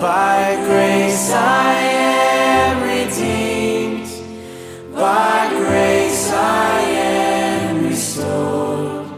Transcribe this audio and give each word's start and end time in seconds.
By 0.00 0.56
grace 0.64 1.30
I 1.30 1.74
am 1.74 2.82
redeemed. 2.82 4.08
By 4.94 5.50
grace 5.50 6.32
I 6.32 6.80
am 6.80 7.84
restored. 7.84 9.10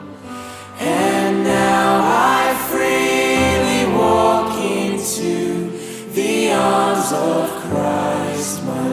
And 0.81 1.45
now 1.45 2.01
I 2.03 2.53
freely 2.69 3.95
walk 3.97 4.59
into 4.59 5.71
the 6.15 6.51
arms 6.51 7.13
of 7.13 7.49
Christ 7.71 8.65
my 8.65 8.89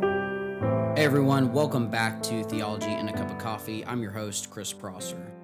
Lord. 0.00 0.98
Hey 0.98 1.04
everyone, 1.04 1.52
welcome 1.52 1.88
back 1.88 2.20
to 2.24 2.42
Theology 2.42 2.90
and 2.90 3.08
a 3.08 3.12
Cup 3.12 3.30
of 3.30 3.38
Coffee. 3.38 3.86
I'm 3.86 4.02
your 4.02 4.10
host, 4.10 4.50
Chris 4.50 4.72
Prosser. 4.72 5.43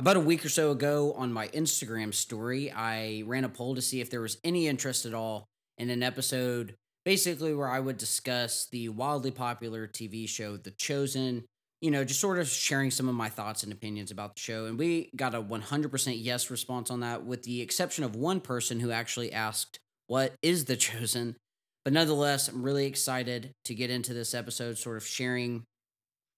About 0.00 0.16
a 0.16 0.20
week 0.20 0.46
or 0.46 0.48
so 0.48 0.70
ago 0.70 1.12
on 1.12 1.30
my 1.30 1.48
Instagram 1.48 2.14
story, 2.14 2.72
I 2.72 3.22
ran 3.26 3.44
a 3.44 3.50
poll 3.50 3.74
to 3.74 3.82
see 3.82 4.00
if 4.00 4.08
there 4.08 4.22
was 4.22 4.38
any 4.42 4.66
interest 4.66 5.04
at 5.04 5.12
all 5.12 5.44
in 5.76 5.90
an 5.90 6.02
episode 6.02 6.74
basically 7.04 7.52
where 7.52 7.68
I 7.68 7.80
would 7.80 7.98
discuss 7.98 8.66
the 8.72 8.88
wildly 8.88 9.30
popular 9.30 9.86
TV 9.86 10.26
show 10.26 10.56
The 10.56 10.70
Chosen, 10.70 11.44
you 11.82 11.90
know, 11.90 12.02
just 12.02 12.18
sort 12.18 12.38
of 12.38 12.48
sharing 12.48 12.90
some 12.90 13.10
of 13.10 13.14
my 13.14 13.28
thoughts 13.28 13.62
and 13.62 13.74
opinions 13.74 14.10
about 14.10 14.36
the 14.36 14.40
show. 14.40 14.64
And 14.64 14.78
we 14.78 15.10
got 15.16 15.34
a 15.34 15.42
100% 15.42 16.14
yes 16.16 16.50
response 16.50 16.90
on 16.90 17.00
that, 17.00 17.26
with 17.26 17.42
the 17.42 17.60
exception 17.60 18.02
of 18.02 18.16
one 18.16 18.40
person 18.40 18.80
who 18.80 18.90
actually 18.90 19.34
asked, 19.34 19.80
What 20.06 20.32
is 20.40 20.64
The 20.64 20.76
Chosen? 20.76 21.36
But 21.84 21.92
nonetheless, 21.92 22.48
I'm 22.48 22.62
really 22.62 22.86
excited 22.86 23.52
to 23.66 23.74
get 23.74 23.90
into 23.90 24.14
this 24.14 24.32
episode, 24.32 24.78
sort 24.78 24.96
of 24.96 25.06
sharing 25.06 25.64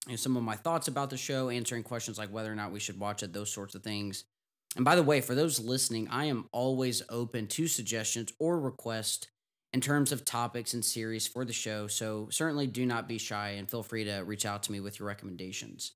you 0.07 0.13
know, 0.13 0.17
some 0.17 0.37
of 0.37 0.43
my 0.43 0.57
thoughts 0.57 0.89
about 0.89 1.11
the 1.11 1.17
show, 1.17 1.49
answering 1.49 1.83
questions 1.83 2.19
like 2.19 2.33
whether 2.33 2.51
or 2.51 2.57
not 2.57 2.73
we 2.73 2.81
should 2.81 2.99
watch 2.99 3.23
it, 3.23 3.33
those 3.33 3.53
sorts 3.53 3.75
of 3.75 3.83
things. 3.83 4.25
And 4.77 4.85
by 4.85 4.97
the 4.97 5.03
way, 5.03 5.21
for 5.21 5.35
those 5.35 5.61
listening, 5.61 6.09
I 6.11 6.27
am 6.27 6.49
always 6.53 7.03
open 7.09 7.47
to 7.49 7.69
suggestions 7.69 8.33
or 8.39 8.59
requests 8.59 9.29
in 9.73 9.81
terms 9.81 10.13
of 10.13 10.25
topics 10.25 10.75
and 10.75 10.85
series 10.85 11.27
for 11.27 11.45
the 11.45 11.53
show. 11.53 11.87
So 11.87 12.29
certainly 12.31 12.67
do 12.67 12.85
not 12.85 13.09
be 13.09 13.19
shy 13.19 13.51
and 13.51 13.71
feel 13.71 13.83
free 13.83 14.05
to 14.05 14.19
reach 14.21 14.45
out 14.45 14.63
to 14.65 14.73
me 14.73 14.81
with 14.81 14.99
your 14.99 15.09
recommendations. 15.09 15.93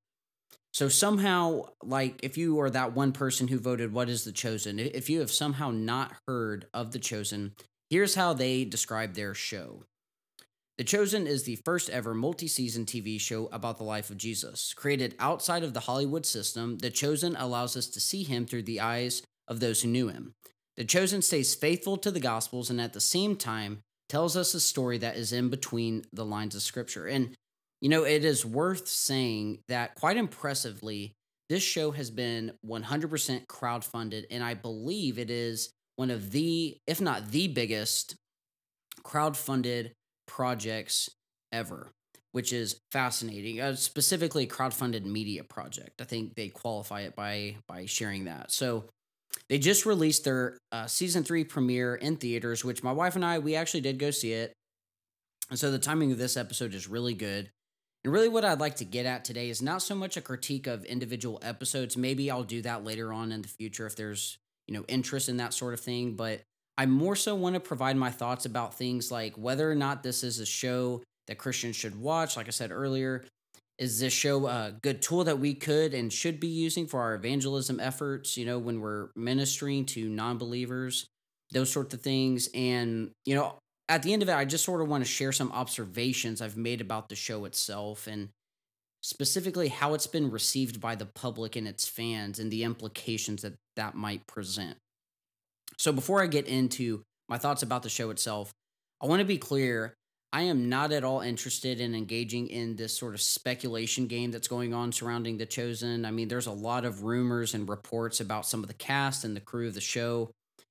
So 0.72 0.88
somehow, 0.88 1.62
like 1.83 2.20
if 2.22 2.36
you 2.36 2.61
are 2.61 2.70
that 2.70 2.94
one 2.94 3.12
person 3.12 3.48
who 3.48 3.59
voted 3.59 3.92
what 3.92 4.11
is 4.11 4.25
the 4.25 4.33
chosen, 4.33 4.78
if 4.78 5.09
you 5.09 5.20
have 5.20 5.31
somehow 5.31 5.70
not 5.70 6.12
heard 6.28 6.66
of 6.75 6.92
the 6.92 6.98
chosen, 6.98 7.55
here's 7.88 8.14
how 8.14 8.34
they 8.34 8.64
describe 8.64 9.14
their 9.14 9.34
show. 9.34 9.84
The 10.78 10.84
Chosen 10.84 11.27
is 11.27 11.44
the 11.44 11.56
first 11.56 11.88
ever 11.88 12.12
multi 12.12 12.46
season 12.46 12.84
TV 12.84 13.19
show 13.19 13.48
about 13.50 13.78
the 13.78 13.84
life 13.84 14.10
of 14.10 14.19
Jesus. 14.19 14.74
Created 14.74 15.14
outside 15.19 15.62
of 15.62 15.72
the 15.72 15.80
Hollywood 15.80 16.27
system, 16.27 16.77
The 16.78 16.91
Chosen 16.91 17.34
allows 17.34 17.78
us 17.78 17.86
to 17.88 18.00
see 18.00 18.24
him 18.24 18.44
through 18.44 18.64
the 18.64 18.80
eyes 18.80 19.22
of 19.48 19.60
those 19.60 19.80
who 19.80 19.88
knew 19.88 20.08
him. 20.08 20.34
The 20.77 20.84
Chosen 20.84 21.22
stays 21.22 21.54
faithful 21.54 21.97
to 21.98 22.10
the 22.10 22.20
Gospels 22.20 22.69
and 22.69 22.78
at 22.78 22.92
the 22.92 23.00
same 23.00 23.36
time 23.36 23.80
tells 24.10 24.36
us 24.36 24.52
a 24.52 24.60
story 24.60 24.98
that 24.98 25.16
is 25.16 25.32
in 25.32 25.48
between 25.48 26.04
the 26.12 26.27
lines 26.27 26.54
of 26.54 26.60
Scripture. 26.60 27.06
And, 27.06 27.34
you 27.80 27.88
know, 27.88 28.04
it 28.04 28.22
is 28.22 28.44
worth 28.44 28.86
saying 28.86 29.60
that 29.69 29.94
quite 29.94 30.19
impressively, 30.19 31.14
this 31.48 31.62
show 31.62 31.92
has 31.92 32.10
been 32.10 32.52
100% 32.66 33.47
crowdfunded, 33.47 34.27
and 34.30 34.44
I 34.44 34.52
believe 34.52 35.19
it 35.19 35.30
is 35.30 35.70
one 35.97 36.10
of 36.10 36.32
the, 36.32 36.77
if 36.86 37.00
not 37.00 37.30
the 37.30 37.48
biggest, 37.48 38.16
crowdfunded 39.02 39.92
projects 40.27 41.10
ever, 41.52 41.91
which 42.32 42.52
is 42.52 42.80
fascinating. 42.92 43.60
Uh, 43.60 43.74
specifically, 43.74 44.46
crowdfunded 44.46 45.05
media 45.05 45.44
project. 45.44 46.00
I 46.00 46.05
think 46.05 46.34
they 46.34 46.48
qualify 46.48 47.02
it 47.02 47.16
by 47.16 47.56
by 47.69 47.86
sharing 47.86 48.24
that. 48.24 48.52
So 48.52 48.84
they 49.48 49.58
just 49.58 49.86
released 49.86 50.24
their 50.24 50.58
uh, 50.72 50.86
season 50.86 51.24
three 51.24 51.44
premiere 51.44 51.94
in 51.94 52.16
theaters, 52.16 52.64
which 52.64 52.82
my 52.82 52.92
wife 52.92 53.16
and 53.16 53.24
I 53.24 53.38
we 53.38 53.54
actually 53.54 53.82
did 53.82 53.98
go 53.98 54.10
see 54.10 54.32
it. 54.32 54.52
And 55.50 55.58
so 55.58 55.70
the 55.70 55.78
timing 55.78 56.12
of 56.12 56.19
this 56.19 56.36
episode 56.36 56.74
is 56.74 56.88
really 56.88 57.14
good. 57.14 57.50
And 58.04 58.12
really, 58.12 58.28
what 58.28 58.44
I'd 58.44 58.60
like 58.60 58.76
to 58.76 58.84
get 58.84 59.06
at 59.06 59.25
today 59.25 59.48
is 59.48 59.62
not 59.62 59.82
so 59.82 59.94
much 59.94 60.16
a 60.16 60.20
critique 60.20 60.66
of 60.66 60.84
individual 60.84 61.41
episodes. 61.42 61.97
Maybe 61.97 62.31
I'll 62.31 62.44
do 62.44 62.62
that 62.62 62.84
later 62.84 63.12
on 63.12 63.32
in 63.32 63.42
the 63.42 63.48
future 63.48 63.86
if 63.86 63.97
there's 63.97 64.38
you 64.66 64.75
know 64.75 64.84
interest 64.88 65.28
in 65.28 65.38
that 65.38 65.54
sort 65.54 65.75
of 65.75 65.81
thing. 65.81 66.15
But 66.15 66.42
I 66.78 66.87
more 66.87 67.16
so 67.16 67.34
want 67.34 67.54
to 67.54 67.60
provide 67.60 67.97
my 67.97 68.10
thoughts 68.10 68.44
about 68.44 68.75
things 68.75 69.10
like 69.10 69.34
whether 69.37 69.70
or 69.70 69.75
not 69.75 70.03
this 70.03 70.22
is 70.22 70.41
a 70.41 70.47
show 70.47 71.03
that 71.26 71.38
Christians 71.38 71.76
should 71.76 72.00
watch. 72.00 72.37
Like 72.37 72.48
I 72.48 72.50
said 72.50 72.70
earlier, 72.70 73.25
is 73.78 74.00
this 74.00 74.12
show 74.12 74.47
a 74.47 74.75
good 74.82 75.03
tool 75.03 75.25
that 75.25 75.38
we 75.38 75.54
could 75.54 75.94
and 75.94 76.12
should 76.12 76.41
be 76.41 76.48
using 76.48 76.86
for 76.86 77.00
our 77.00 77.15
evangelism 77.15 77.81
efforts, 77.81 78.36
you 78.36 78.47
know, 78.47 78.59
when 78.59 78.81
we're 78.81 79.09
ministering 79.15 79.84
to 79.86 80.09
non 80.09 80.38
believers, 80.38 81.06
those 81.53 81.70
sorts 81.70 81.94
of 81.94 82.00
things. 82.00 82.48
And, 82.54 83.10
you 83.25 83.34
know, 83.34 83.59
at 83.88 84.03
the 84.03 84.12
end 84.12 84.22
of 84.22 84.28
it, 84.28 84.34
I 84.34 84.44
just 84.44 84.65
sort 84.65 84.81
of 84.81 84.88
want 84.88 85.04
to 85.04 85.10
share 85.10 85.32
some 85.32 85.53
observations 85.53 86.41
I've 86.41 86.56
made 86.56 86.81
about 86.81 87.09
the 87.09 87.16
show 87.16 87.44
itself 87.44 88.06
and 88.06 88.31
specifically 89.03 89.69
how 89.69 89.94
it's 89.94 90.06
been 90.06 90.31
received 90.31 90.81
by 90.81 90.94
the 90.94 91.06
public 91.06 91.54
and 91.54 91.69
its 91.69 91.86
fans 91.86 92.38
and 92.38 92.50
the 92.50 92.65
implications 92.65 93.42
that 93.42 93.54
that 93.76 93.94
might 93.94 94.26
present. 94.26 94.76
So 95.78 95.92
before 95.92 96.22
I 96.22 96.26
get 96.26 96.47
into 96.47 97.03
my 97.28 97.38
thoughts 97.38 97.62
about 97.62 97.82
the 97.82 97.88
show 97.88 98.10
itself, 98.10 98.53
I 99.00 99.06
want 99.06 99.20
to 99.20 99.26
be 99.26 99.38
clear. 99.38 99.94
I 100.32 100.42
am 100.42 100.69
not 100.69 100.92
at 100.92 101.04
all 101.04 101.20
interested 101.20 101.81
in 101.81 101.94
engaging 101.94 102.48
in 102.48 102.76
this 102.76 102.97
sort 102.97 103.14
of 103.14 103.20
speculation 103.20 104.06
game 104.06 104.31
that's 104.31 104.48
going 104.48 104.75
on 104.75 104.92
surrounding 104.92 105.38
The 105.38 105.47
Chosen. 105.47 106.04
I 106.04 106.10
mean, 106.10 106.28
there's 106.28 106.47
a 106.47 106.53
lot 106.53 106.84
of 106.84 107.04
rumors 107.04 107.54
and 107.54 107.69
reports 107.69 108.20
about 108.20 108.47
some 108.47 108.62
of 108.62 108.69
the 108.69 108.75
cast 108.75 109.25
and 109.25 109.36
the 109.36 109.41
crew 109.41 109.69
of 109.69 109.75
the 109.75 109.81
show. 109.81 110.31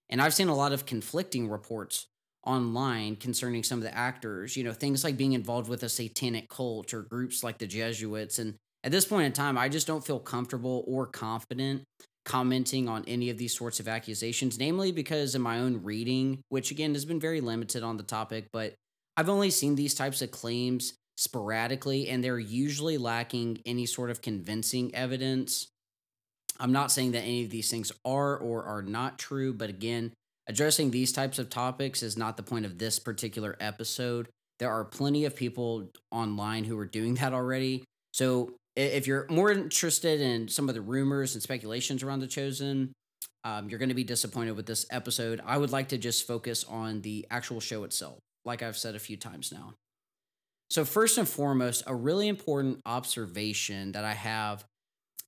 And 0.10 0.22
I've 0.22 0.34
seen 0.34 0.50
a 0.50 0.56
lot 0.56 0.74
of 0.74 0.86
conflicting 0.86 1.50
reports 1.50 2.08
online 2.46 3.16
concerning 3.16 3.64
some 3.64 3.80
of 3.80 3.84
the 3.84 3.96
actors, 3.96 4.56
you 4.56 4.64
know, 4.64 4.74
things 4.74 5.04
like 5.04 5.18
being 5.18 5.34
involved 5.34 5.68
with 5.68 5.84
a 5.84 5.90
satanic 5.90 6.48
cult 6.48 6.94
or 6.94 7.02
groups 7.02 7.44
like 7.44 7.58
the 7.58 7.68
Jesuits. 7.68 8.38
And 8.38 8.56
at 8.84 8.92
this 8.92 9.06
point 9.06 9.26
in 9.26 9.34
time, 9.34 9.58
I 9.58 9.68
just 9.68 9.88
don't 9.88 10.06
feel 10.06 10.20
comfortable 10.20 10.84
or 10.88 11.08
confident 11.08 11.84
commenting 12.26 12.90
on 12.90 13.04
any 13.08 13.30
of 13.30 13.38
these 13.38 13.56
sorts 13.56 13.80
of 13.80 13.88
accusations, 13.88 14.60
namely 14.60 14.92
because 14.92 15.36
in 15.36 15.42
my 15.42 15.60
own 15.60 15.84
reading, 15.84 16.42
which 16.50 16.72
again 16.72 16.94
has 16.94 17.06
been 17.06 17.20
very 17.20 17.40
limited 17.40 17.84
on 17.84 17.98
the 17.98 18.04
topic, 18.04 18.48
but 18.52 18.74
I've 19.16 19.30
only 19.30 19.52
seen 19.52 19.76
these 19.76 19.94
types 19.94 20.22
of 20.22 20.32
claims 20.32 20.94
sporadically 21.18 22.10
and 22.10 22.24
they're 22.24 22.40
usually 22.40 22.98
lacking 22.98 23.60
any 23.66 23.86
sort 23.86 24.10
of 24.10 24.22
convincing 24.22 24.94
evidence. 24.94 25.68
I'm 26.60 26.72
not 26.72 26.92
saying 26.92 27.12
that 27.12 27.22
any 27.22 27.46
of 27.46 27.52
these 27.52 27.70
things 27.70 27.92
are 28.04 28.38
or 28.38 28.64
are 28.64 28.82
not 28.82 29.20
true, 29.20 29.54
but 29.54 29.70
again, 29.70 30.12
addressing 30.48 30.92
these 30.92 31.12
types 31.12 31.40
of 31.40 31.50
topics 31.50 32.04
is 32.04 32.18
not 32.18 32.38
the 32.38 32.44
point 32.44 32.66
of 32.66 32.78
this 32.78 33.00
particular 33.00 33.56
episode. 33.60 34.28
There 34.60 34.72
are 34.72 34.84
plenty 34.86 35.26
of 35.26 35.36
people 35.36 35.92
online 36.12 36.64
who 36.64 36.78
are 36.80 36.86
doing 36.86 37.16
that 37.16 37.34
already. 37.34 37.84
So 38.14 38.52
if 38.76 39.08
you're 39.08 39.26
more 39.30 39.52
interested 39.52 40.22
in 40.22 40.48
some 40.48 40.70
of 40.70 40.76
the 40.76 40.82
rumors 40.82 41.34
and 41.34 41.42
speculations 41.42 42.04
around 42.04 42.20
the 42.20 42.28
chosen 42.28 42.94
um, 43.44 43.70
you're 43.70 43.80
going 43.80 43.90
to 43.90 43.96
be 43.96 44.04
disappointed 44.04 44.56
with 44.56 44.66
this 44.66 44.88
episode. 44.90 45.40
I 45.46 45.60
would 45.60 45.72
like 45.72 45.90
to 45.90 46.00
just 46.00 46.26
focus 46.26 46.64
on 46.64 47.02
the 47.02 47.28
actual 47.30 47.60
show 47.60 47.84
itself 47.84 48.18
like 48.46 48.62
i've 48.62 48.78
said 48.78 48.96
a 48.96 49.00
few 49.00 49.18
times 49.18 49.52
now. 49.52 49.74
So 50.70 50.86
first 50.86 51.18
and 51.18 51.28
foremost 51.28 51.84
a 51.86 51.96
really 51.96 52.28
important 52.28 52.82
observation 52.86 53.92
that 53.92 54.06
i 54.06 54.14
have 54.14 54.64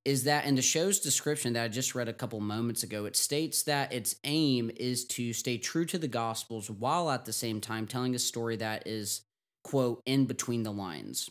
is 0.06 0.24
that 0.24 0.46
in 0.46 0.56
the 0.56 0.62
show's 0.62 1.00
description 1.00 1.54
that 1.54 1.64
i 1.64 1.68
just 1.68 1.96
read 1.96 2.08
a 2.08 2.14
couple 2.14 2.40
moments 2.40 2.84
ago 2.84 3.06
it 3.06 3.16
states 3.16 3.64
that 3.64 3.92
its 3.94 4.16
aim 4.24 4.72
is 4.76 5.06
to 5.06 5.34
stay 5.34 5.58
true 5.58 5.86
to 5.86 5.98
the 5.98 6.08
gospels 6.08 6.70
while 6.70 7.10
at 7.10 7.26
the 7.26 7.34
same 7.34 7.60
time 7.62 7.86
telling 7.86 8.16
a 8.16 8.20
story 8.20 8.56
that 8.56 8.88
is 8.88 9.22
quote 9.64 10.02
in 10.06 10.26
between 10.26 10.64
the 10.64 10.72
lines 10.72 11.30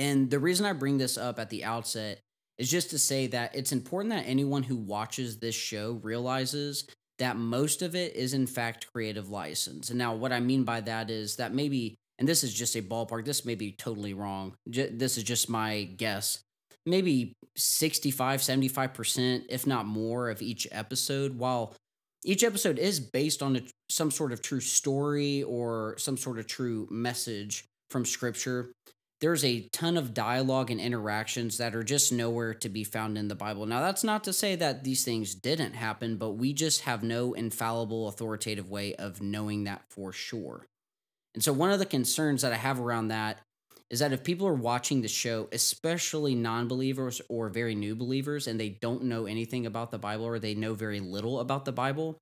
and 0.00 0.30
the 0.30 0.38
reason 0.38 0.64
I 0.64 0.72
bring 0.72 0.96
this 0.96 1.18
up 1.18 1.38
at 1.38 1.50
the 1.50 1.62
outset 1.62 2.20
is 2.56 2.70
just 2.70 2.88
to 2.90 2.98
say 2.98 3.26
that 3.26 3.54
it's 3.54 3.70
important 3.70 4.14
that 4.14 4.24
anyone 4.26 4.62
who 4.62 4.76
watches 4.76 5.38
this 5.38 5.54
show 5.54 6.00
realizes 6.02 6.88
that 7.18 7.36
most 7.36 7.82
of 7.82 7.94
it 7.94 8.16
is 8.16 8.32
in 8.32 8.46
fact 8.46 8.90
creative 8.94 9.28
license. 9.28 9.90
And 9.90 9.98
now 9.98 10.14
what 10.14 10.32
I 10.32 10.40
mean 10.40 10.64
by 10.64 10.80
that 10.80 11.10
is 11.10 11.36
that 11.36 11.52
maybe 11.52 11.96
and 12.18 12.26
this 12.26 12.42
is 12.42 12.54
just 12.54 12.76
a 12.76 12.82
ballpark, 12.82 13.26
this 13.26 13.44
may 13.44 13.54
be 13.54 13.72
totally 13.72 14.14
wrong. 14.14 14.54
This 14.66 15.18
is 15.18 15.22
just 15.22 15.50
my 15.50 15.84
guess. 15.84 16.40
Maybe 16.86 17.34
65, 17.56 18.40
75%, 18.40 19.42
if 19.50 19.66
not 19.66 19.86
more, 19.86 20.30
of 20.30 20.40
each 20.40 20.66
episode, 20.70 21.38
while 21.38 21.74
each 22.24 22.42
episode 22.42 22.78
is 22.78 23.00
based 23.00 23.42
on 23.42 23.56
a, 23.56 23.62
some 23.90 24.10
sort 24.10 24.32
of 24.32 24.40
true 24.40 24.60
story 24.60 25.42
or 25.42 25.94
some 25.98 26.16
sort 26.16 26.38
of 26.38 26.46
true 26.46 26.88
message 26.90 27.64
from 27.90 28.06
scripture 28.06 28.70
there's 29.20 29.44
a 29.44 29.68
ton 29.68 29.96
of 29.96 30.14
dialogue 30.14 30.70
and 30.70 30.80
interactions 30.80 31.58
that 31.58 31.74
are 31.74 31.82
just 31.82 32.12
nowhere 32.12 32.54
to 32.54 32.68
be 32.68 32.84
found 32.84 33.18
in 33.18 33.28
the 33.28 33.34
Bible. 33.34 33.66
Now, 33.66 33.80
that's 33.80 34.02
not 34.02 34.24
to 34.24 34.32
say 34.32 34.56
that 34.56 34.82
these 34.82 35.04
things 35.04 35.34
didn't 35.34 35.74
happen, 35.74 36.16
but 36.16 36.32
we 36.32 36.52
just 36.52 36.82
have 36.82 37.02
no 37.02 37.34
infallible, 37.34 38.08
authoritative 38.08 38.70
way 38.70 38.94
of 38.94 39.20
knowing 39.20 39.64
that 39.64 39.82
for 39.90 40.12
sure. 40.12 40.66
And 41.34 41.44
so, 41.44 41.52
one 41.52 41.70
of 41.70 41.78
the 41.78 41.86
concerns 41.86 42.42
that 42.42 42.52
I 42.52 42.56
have 42.56 42.80
around 42.80 43.08
that 43.08 43.40
is 43.90 43.98
that 43.98 44.12
if 44.12 44.24
people 44.24 44.46
are 44.46 44.54
watching 44.54 45.02
the 45.02 45.08
show, 45.08 45.48
especially 45.52 46.34
non 46.34 46.66
believers 46.66 47.20
or 47.28 47.48
very 47.50 47.74
new 47.74 47.94
believers, 47.94 48.46
and 48.46 48.58
they 48.58 48.70
don't 48.70 49.04
know 49.04 49.26
anything 49.26 49.66
about 49.66 49.90
the 49.90 49.98
Bible 49.98 50.24
or 50.24 50.38
they 50.38 50.54
know 50.54 50.74
very 50.74 51.00
little 51.00 51.40
about 51.40 51.64
the 51.66 51.72
Bible, 51.72 52.16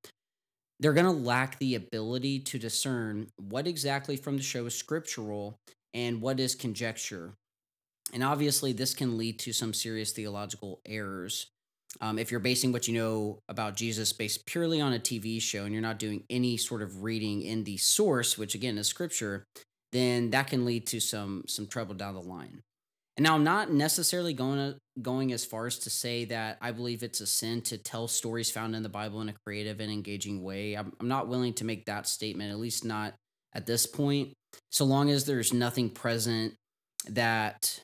they're 0.80 0.92
going 0.92 1.06
to 1.06 1.12
lack 1.12 1.58
the 1.58 1.74
ability 1.74 2.40
to 2.40 2.58
discern 2.58 3.28
what 3.36 3.66
exactly 3.66 4.16
from 4.16 4.36
the 4.36 4.42
show 4.42 4.66
is 4.66 4.74
scriptural 4.74 5.58
and 5.94 6.20
what 6.20 6.40
is 6.40 6.54
conjecture. 6.54 7.34
And 8.12 8.22
obviously, 8.22 8.72
this 8.72 8.94
can 8.94 9.18
lead 9.18 9.38
to 9.40 9.52
some 9.52 9.74
serious 9.74 10.12
theological 10.12 10.80
errors. 10.86 11.46
Um, 12.00 12.18
if 12.18 12.30
you're 12.30 12.40
basing 12.40 12.72
what 12.72 12.86
you 12.86 12.94
know 12.94 13.38
about 13.48 13.76
Jesus 13.76 14.12
based 14.12 14.46
purely 14.46 14.80
on 14.80 14.92
a 14.92 14.98
TV 14.98 15.40
show 15.40 15.64
and 15.64 15.72
you're 15.72 15.82
not 15.82 15.98
doing 15.98 16.24
any 16.28 16.56
sort 16.56 16.82
of 16.82 17.02
reading 17.02 17.42
in 17.42 17.64
the 17.64 17.76
source, 17.76 18.36
which 18.36 18.54
again 18.54 18.78
is 18.78 18.86
scripture, 18.86 19.44
then 19.92 20.30
that 20.30 20.48
can 20.48 20.64
lead 20.64 20.86
to 20.88 21.00
some 21.00 21.44
some 21.46 21.66
trouble 21.66 21.94
down 21.94 22.14
the 22.14 22.20
line. 22.20 22.62
And 23.18 23.24
now 23.24 23.34
I'm 23.34 23.42
not 23.42 23.72
necessarily 23.72 24.32
going 24.32 24.58
to, 24.58 24.78
going 25.02 25.32
as 25.32 25.44
far 25.44 25.66
as 25.66 25.80
to 25.80 25.90
say 25.90 26.26
that 26.26 26.56
I 26.60 26.70
believe 26.70 27.02
it's 27.02 27.20
a 27.20 27.26
sin 27.26 27.62
to 27.62 27.76
tell 27.76 28.06
stories 28.06 28.48
found 28.48 28.76
in 28.76 28.84
the 28.84 28.88
Bible 28.88 29.20
in 29.20 29.28
a 29.28 29.34
creative 29.44 29.80
and 29.80 29.90
engaging 29.90 30.44
way. 30.44 30.74
I'm, 30.74 30.92
I'm 31.00 31.08
not 31.08 31.26
willing 31.26 31.52
to 31.54 31.64
make 31.64 31.86
that 31.86 32.06
statement, 32.06 32.52
at 32.52 32.60
least 32.60 32.84
not 32.84 33.14
at 33.52 33.66
this 33.66 33.86
point. 33.86 34.34
So 34.70 34.84
long 34.84 35.10
as 35.10 35.24
there's 35.24 35.52
nothing 35.52 35.90
present 35.90 36.54
that 37.08 37.80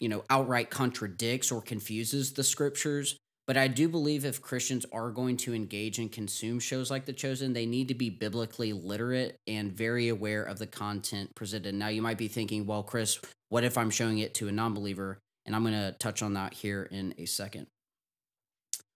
you 0.00 0.08
know 0.08 0.24
outright 0.30 0.70
contradicts 0.70 1.50
or 1.50 1.60
confuses 1.60 2.32
the 2.32 2.44
scriptures, 2.44 3.16
but 3.46 3.56
I 3.56 3.68
do 3.68 3.88
believe 3.88 4.24
if 4.24 4.42
Christians 4.42 4.84
are 4.92 5.10
going 5.10 5.36
to 5.38 5.54
engage 5.54 5.98
and 5.98 6.10
consume 6.10 6.58
shows 6.58 6.90
like 6.90 7.04
The 7.04 7.12
Chosen, 7.12 7.52
they 7.52 7.66
need 7.66 7.88
to 7.88 7.94
be 7.94 8.10
biblically 8.10 8.72
literate 8.72 9.36
and 9.46 9.72
very 9.72 10.08
aware 10.08 10.42
of 10.42 10.58
the 10.58 10.66
content 10.66 11.34
presented. 11.36 11.74
Now, 11.74 11.88
you 11.88 12.02
might 12.02 12.18
be 12.18 12.26
thinking, 12.26 12.66
well, 12.66 12.82
Chris, 12.82 13.20
what 13.48 13.62
if 13.62 13.78
I'm 13.78 13.90
showing 13.90 14.18
it 14.18 14.34
to 14.34 14.48
a 14.48 14.52
non 14.52 14.74
believer? 14.74 15.18
And 15.44 15.54
I'm 15.54 15.62
going 15.62 15.74
to 15.74 15.94
touch 16.00 16.22
on 16.22 16.34
that 16.34 16.54
here 16.54 16.88
in 16.90 17.14
a 17.18 17.24
second. 17.24 17.68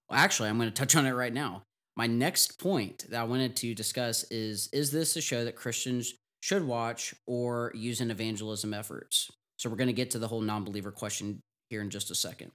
Well, 0.09 0.19
actually, 0.19 0.49
I'm 0.49 0.59
going 0.59 0.69
to 0.69 0.75
touch 0.75 0.97
on 0.97 1.07
it 1.07 1.13
right 1.13 1.33
now. 1.33 1.63
My 1.97 2.09
next 2.09 2.59
point 2.59 3.07
that 3.11 3.21
I 3.21 3.25
wanted 3.25 3.55
to 3.57 3.75
discuss 3.75 4.25
is 4.33 4.69
Is 4.73 4.91
this 4.91 5.15
a 5.17 5.21
show 5.21 5.45
that 5.45 5.55
Christians 5.55 6.15
should 6.41 6.67
watch 6.67 7.15
or 7.27 7.73
use 7.75 8.01
in 8.01 8.11
evangelism 8.11 8.75
efforts? 8.75 9.31
So, 9.59 9.69
we're 9.71 9.77
going 9.77 9.89
to 9.89 9.93
get 9.93 10.11
to 10.13 10.19
the 10.19 10.29
whole 10.29 10.41
non 10.41 10.65
believer 10.65 10.91
question 10.91 11.41
here 11.69 11.81
in 11.81 11.91
just 11.91 12.11
a 12.11 12.15
second. 12.15 12.53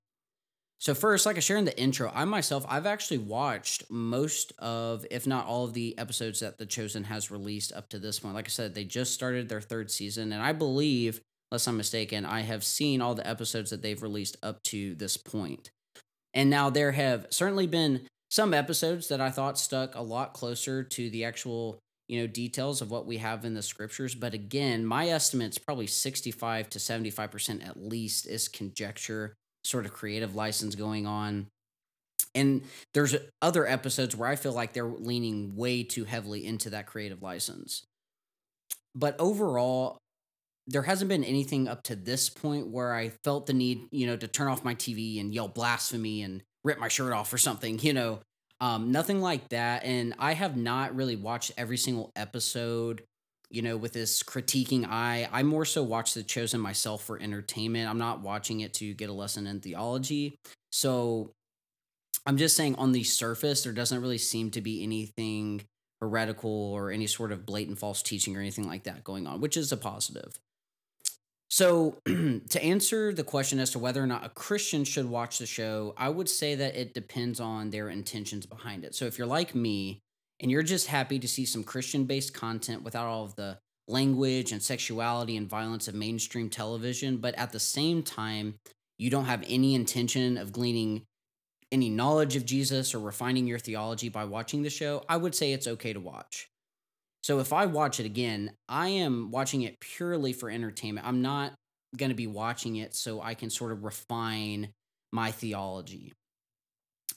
So 0.79 0.93
first, 0.93 1.25
like 1.25 1.37
I 1.37 1.39
shared 1.39 1.59
in 1.59 1.65
the 1.65 1.79
intro, 1.79 2.11
I 2.13 2.25
myself, 2.25 2.65
I've 2.67 2.85
actually 2.85 3.19
watched 3.19 3.89
most 3.89 4.51
of, 4.59 5.05
if 5.09 5.25
not 5.25 5.47
all 5.47 5.63
of 5.63 5.73
the 5.73 5.97
episodes 5.97 6.41
that 6.41 6.57
The 6.57 6.65
Chosen 6.65 7.05
has 7.05 7.31
released 7.31 7.73
up 7.73 7.89
to 7.89 7.99
this 7.99 8.19
point. 8.19 8.35
Like 8.35 8.47
I 8.47 8.49
said, 8.49 8.75
they 8.75 8.83
just 8.83 9.13
started 9.13 9.47
their 9.47 9.61
third 9.61 9.89
season, 9.89 10.33
and 10.33 10.41
I 10.41 10.51
believe, 10.51 11.21
unless 11.49 11.67
I'm 11.67 11.77
mistaken, 11.77 12.25
I 12.25 12.41
have 12.41 12.63
seen 12.63 13.01
all 13.01 13.15
the 13.15 13.27
episodes 13.27 13.69
that 13.69 13.81
they've 13.81 14.01
released 14.01 14.37
up 14.43 14.61
to 14.63 14.95
this 14.95 15.17
point. 15.17 15.71
And 16.33 16.49
now 16.49 16.69
there 16.69 16.91
have 16.91 17.27
certainly 17.29 17.67
been 17.67 18.01
some 18.29 18.53
episodes 18.53 19.07
that 19.07 19.21
I 19.21 19.31
thought 19.31 19.57
stuck 19.57 19.95
a 19.95 20.01
lot 20.01 20.33
closer 20.33 20.83
to 20.83 21.09
the 21.09 21.23
actual, 21.23 21.79
you 22.07 22.21
know, 22.21 22.27
details 22.27 22.81
of 22.81 22.91
what 22.91 23.05
we 23.05 23.17
have 23.17 23.45
in 23.45 23.53
the 23.53 23.61
scriptures. 23.61 24.15
But 24.15 24.33
again, 24.33 24.85
my 24.85 25.09
estimate's 25.09 25.57
probably 25.57 25.87
65 25.87 26.69
to 26.69 26.79
75% 26.79 27.67
at 27.67 27.81
least 27.81 28.27
is 28.27 28.47
conjecture 28.47 29.35
sort 29.63 29.85
of 29.85 29.93
creative 29.93 30.35
license 30.35 30.75
going 30.75 31.07
on. 31.07 31.47
And 32.35 32.63
there's 32.93 33.15
other 33.41 33.67
episodes 33.67 34.15
where 34.15 34.29
I 34.29 34.35
feel 34.35 34.53
like 34.53 34.73
they're 34.73 34.85
leaning 34.85 35.55
way 35.55 35.83
too 35.83 36.03
heavily 36.03 36.45
into 36.45 36.69
that 36.71 36.85
creative 36.85 37.23
license. 37.23 37.83
But 38.93 39.15
overall, 39.19 39.97
there 40.67 40.83
hasn't 40.83 41.09
been 41.09 41.23
anything 41.23 41.67
up 41.67 41.83
to 41.83 41.95
this 41.95 42.29
point 42.29 42.67
where 42.67 42.93
I 42.93 43.09
felt 43.23 43.45
the 43.45 43.53
need, 43.53 43.87
you 43.91 44.07
know, 44.07 44.17
to 44.17 44.27
turn 44.27 44.47
off 44.47 44.63
my 44.63 44.75
TV 44.75 45.19
and 45.19 45.33
yell 45.33 45.47
blasphemy 45.47 46.21
and 46.23 46.43
rip 46.63 46.79
my 46.79 46.87
shirt 46.87 47.13
off 47.13 47.31
or 47.33 47.37
something, 47.37 47.79
you 47.79 47.93
know. 47.93 48.19
Um, 48.61 48.91
nothing 48.91 49.21
like 49.21 49.49
that. 49.49 49.83
And 49.83 50.13
I 50.17 50.33
have 50.33 50.55
not 50.55 50.95
really 50.95 51.15
watched 51.15 51.51
every 51.57 51.77
single 51.77 52.11
episode 52.15 53.03
you 53.49 53.61
know, 53.61 53.77
with 53.77 53.93
this 53.93 54.23
critiquing 54.23 54.85
eye. 54.85 55.29
I 55.31 55.43
more 55.43 55.65
so 55.65 55.83
watch 55.83 56.13
The 56.13 56.23
Chosen 56.23 56.59
myself 56.59 57.03
for 57.03 57.21
entertainment. 57.21 57.89
I'm 57.89 57.97
not 57.97 58.21
watching 58.21 58.61
it 58.61 58.73
to 58.75 58.93
get 58.93 59.09
a 59.09 59.13
lesson 59.13 59.47
in 59.47 59.61
theology. 59.61 60.37
So 60.71 61.31
I'm 62.25 62.37
just 62.37 62.55
saying, 62.55 62.75
on 62.75 62.91
the 62.91 63.03
surface, 63.03 63.63
there 63.63 63.73
doesn't 63.73 64.01
really 64.01 64.17
seem 64.17 64.51
to 64.51 64.61
be 64.61 64.83
anything 64.83 65.63
heretical 66.01 66.51
or 66.51 66.91
any 66.91 67.07
sort 67.07 67.31
of 67.31 67.45
blatant 67.45 67.79
false 67.79 68.01
teaching 68.01 68.35
or 68.35 68.39
anything 68.39 68.67
like 68.67 68.83
that 68.83 69.03
going 69.03 69.27
on, 69.27 69.41
which 69.41 69.57
is 69.57 69.71
a 69.71 69.77
positive. 69.77 70.37
So, 71.49 71.99
to 72.05 72.63
answer 72.63 73.13
the 73.13 73.23
question 73.23 73.59
as 73.59 73.71
to 73.71 73.79
whether 73.79 74.03
or 74.03 74.07
not 74.07 74.25
a 74.25 74.29
Christian 74.29 74.83
should 74.83 75.05
watch 75.05 75.37
the 75.37 75.45
show, 75.45 75.93
I 75.97 76.09
would 76.09 76.29
say 76.29 76.55
that 76.55 76.75
it 76.75 76.93
depends 76.93 77.39
on 77.39 77.69
their 77.69 77.89
intentions 77.89 78.45
behind 78.45 78.83
it. 78.83 78.95
So, 78.95 79.05
if 79.05 79.17
you're 79.17 79.27
like 79.27 79.53
me, 79.53 80.01
and 80.39 80.51
you're 80.51 80.63
just 80.63 80.87
happy 80.87 81.19
to 81.19 81.27
see 81.27 81.45
some 81.45 81.63
Christian 81.63 82.05
based 82.05 82.33
content 82.33 82.83
without 82.83 83.07
all 83.07 83.23
of 83.23 83.35
the 83.35 83.57
language 83.87 84.51
and 84.51 84.61
sexuality 84.61 85.37
and 85.37 85.49
violence 85.49 85.87
of 85.87 85.95
mainstream 85.95 86.49
television, 86.49 87.17
but 87.17 87.35
at 87.35 87.51
the 87.51 87.59
same 87.59 88.03
time, 88.03 88.55
you 88.97 89.09
don't 89.09 89.25
have 89.25 89.43
any 89.47 89.75
intention 89.75 90.37
of 90.37 90.51
gleaning 90.51 91.03
any 91.71 91.89
knowledge 91.89 92.35
of 92.35 92.45
Jesus 92.45 92.93
or 92.93 92.99
refining 92.99 93.47
your 93.47 93.59
theology 93.59 94.09
by 94.09 94.25
watching 94.25 94.63
the 94.63 94.69
show, 94.69 95.03
I 95.09 95.17
would 95.17 95.35
say 95.35 95.51
it's 95.51 95.67
okay 95.67 95.93
to 95.93 95.99
watch. 95.99 96.49
So 97.25 97.39
if 97.39 97.51
I 97.51 97.65
watch 97.65 97.99
it 97.99 98.05
again, 98.05 98.51
I 98.69 98.89
am 98.89 99.31
watching 99.31 99.63
it 99.63 99.79
purely 99.79 100.31
for 100.31 100.47
entertainment. 100.47 101.07
I'm 101.07 101.23
not 101.23 101.55
going 101.97 102.11
to 102.11 102.15
be 102.15 102.27
watching 102.27 102.75
it 102.75 102.93
so 102.93 103.19
I 103.19 103.33
can 103.33 103.49
sort 103.49 103.71
of 103.71 103.83
refine 103.83 104.69
my 105.11 105.31
theology. 105.31 106.13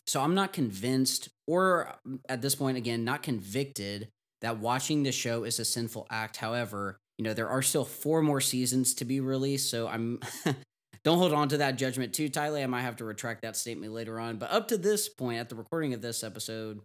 So 0.06 0.22
I'm 0.22 0.34
not 0.34 0.54
convinced, 0.54 1.28
or 1.46 1.92
mm, 2.08 2.20
at 2.26 2.40
this 2.40 2.54
point, 2.54 2.78
again, 2.78 3.04
not 3.04 3.22
convicted 3.22 4.08
that 4.40 4.60
watching 4.60 5.02
the 5.02 5.12
show 5.12 5.44
is 5.44 5.58
a 5.58 5.64
sinful 5.66 6.06
act. 6.08 6.38
However, 6.38 6.96
you 7.18 7.24
know, 7.26 7.34
there 7.34 7.50
are 7.50 7.60
still 7.60 7.84
four 7.84 8.22
more 8.22 8.40
seasons 8.40 8.94
to 8.94 9.04
be 9.04 9.20
released. 9.20 9.68
So 9.68 9.88
I'm. 9.88 10.20
don't 11.04 11.18
hold 11.18 11.34
on 11.34 11.50
to 11.50 11.58
that 11.58 11.76
judgment 11.76 12.14
too 12.14 12.30
tightly. 12.30 12.62
I 12.62 12.66
might 12.66 12.80
have 12.80 12.96
to 12.96 13.04
retract 13.04 13.42
that 13.42 13.58
statement 13.58 13.92
later 13.92 14.18
on. 14.18 14.38
But 14.38 14.52
up 14.52 14.68
to 14.68 14.78
this 14.78 15.06
point, 15.06 15.38
at 15.38 15.50
the 15.50 15.54
recording 15.54 15.92
of 15.92 16.00
this 16.00 16.24
episode, 16.24 16.80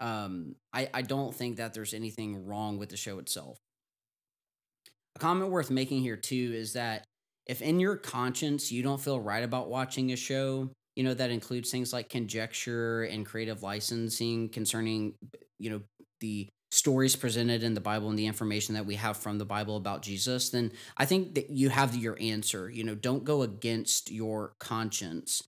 um, 0.00 0.56
I, 0.72 0.88
I 0.92 1.02
don't 1.02 1.34
think 1.34 1.56
that 1.56 1.74
there's 1.74 1.94
anything 1.94 2.46
wrong 2.46 2.78
with 2.78 2.88
the 2.88 2.96
show 2.96 3.18
itself. 3.18 3.58
A 5.16 5.18
comment 5.18 5.50
worth 5.50 5.70
making 5.70 6.02
here 6.02 6.16
too 6.16 6.52
is 6.54 6.72
that 6.72 7.04
if 7.46 7.62
in 7.62 7.78
your 7.78 7.96
conscience 7.96 8.72
you 8.72 8.82
don't 8.82 9.00
feel 9.00 9.20
right 9.20 9.44
about 9.44 9.68
watching 9.68 10.12
a 10.12 10.16
show, 10.16 10.70
you 10.96 11.02
know 11.04 11.14
that 11.14 11.30
includes 11.30 11.70
things 11.70 11.92
like 11.92 12.08
conjecture 12.08 13.04
and 13.04 13.26
creative 13.26 13.62
licensing 13.62 14.48
concerning 14.48 15.14
you 15.58 15.70
know 15.70 15.80
the 16.20 16.48
stories 16.70 17.14
presented 17.14 17.62
in 17.62 17.74
the 17.74 17.80
bible 17.80 18.08
and 18.08 18.18
the 18.18 18.26
information 18.26 18.74
that 18.74 18.86
we 18.86 18.94
have 18.96 19.16
from 19.16 19.38
the 19.38 19.44
bible 19.44 19.76
about 19.76 20.02
jesus 20.02 20.50
then 20.50 20.72
i 20.96 21.04
think 21.04 21.34
that 21.34 21.50
you 21.50 21.68
have 21.68 21.96
your 21.96 22.16
answer 22.20 22.68
you 22.68 22.84
know 22.84 22.94
don't 22.94 23.24
go 23.24 23.42
against 23.42 24.10
your 24.10 24.54
conscience 24.58 25.42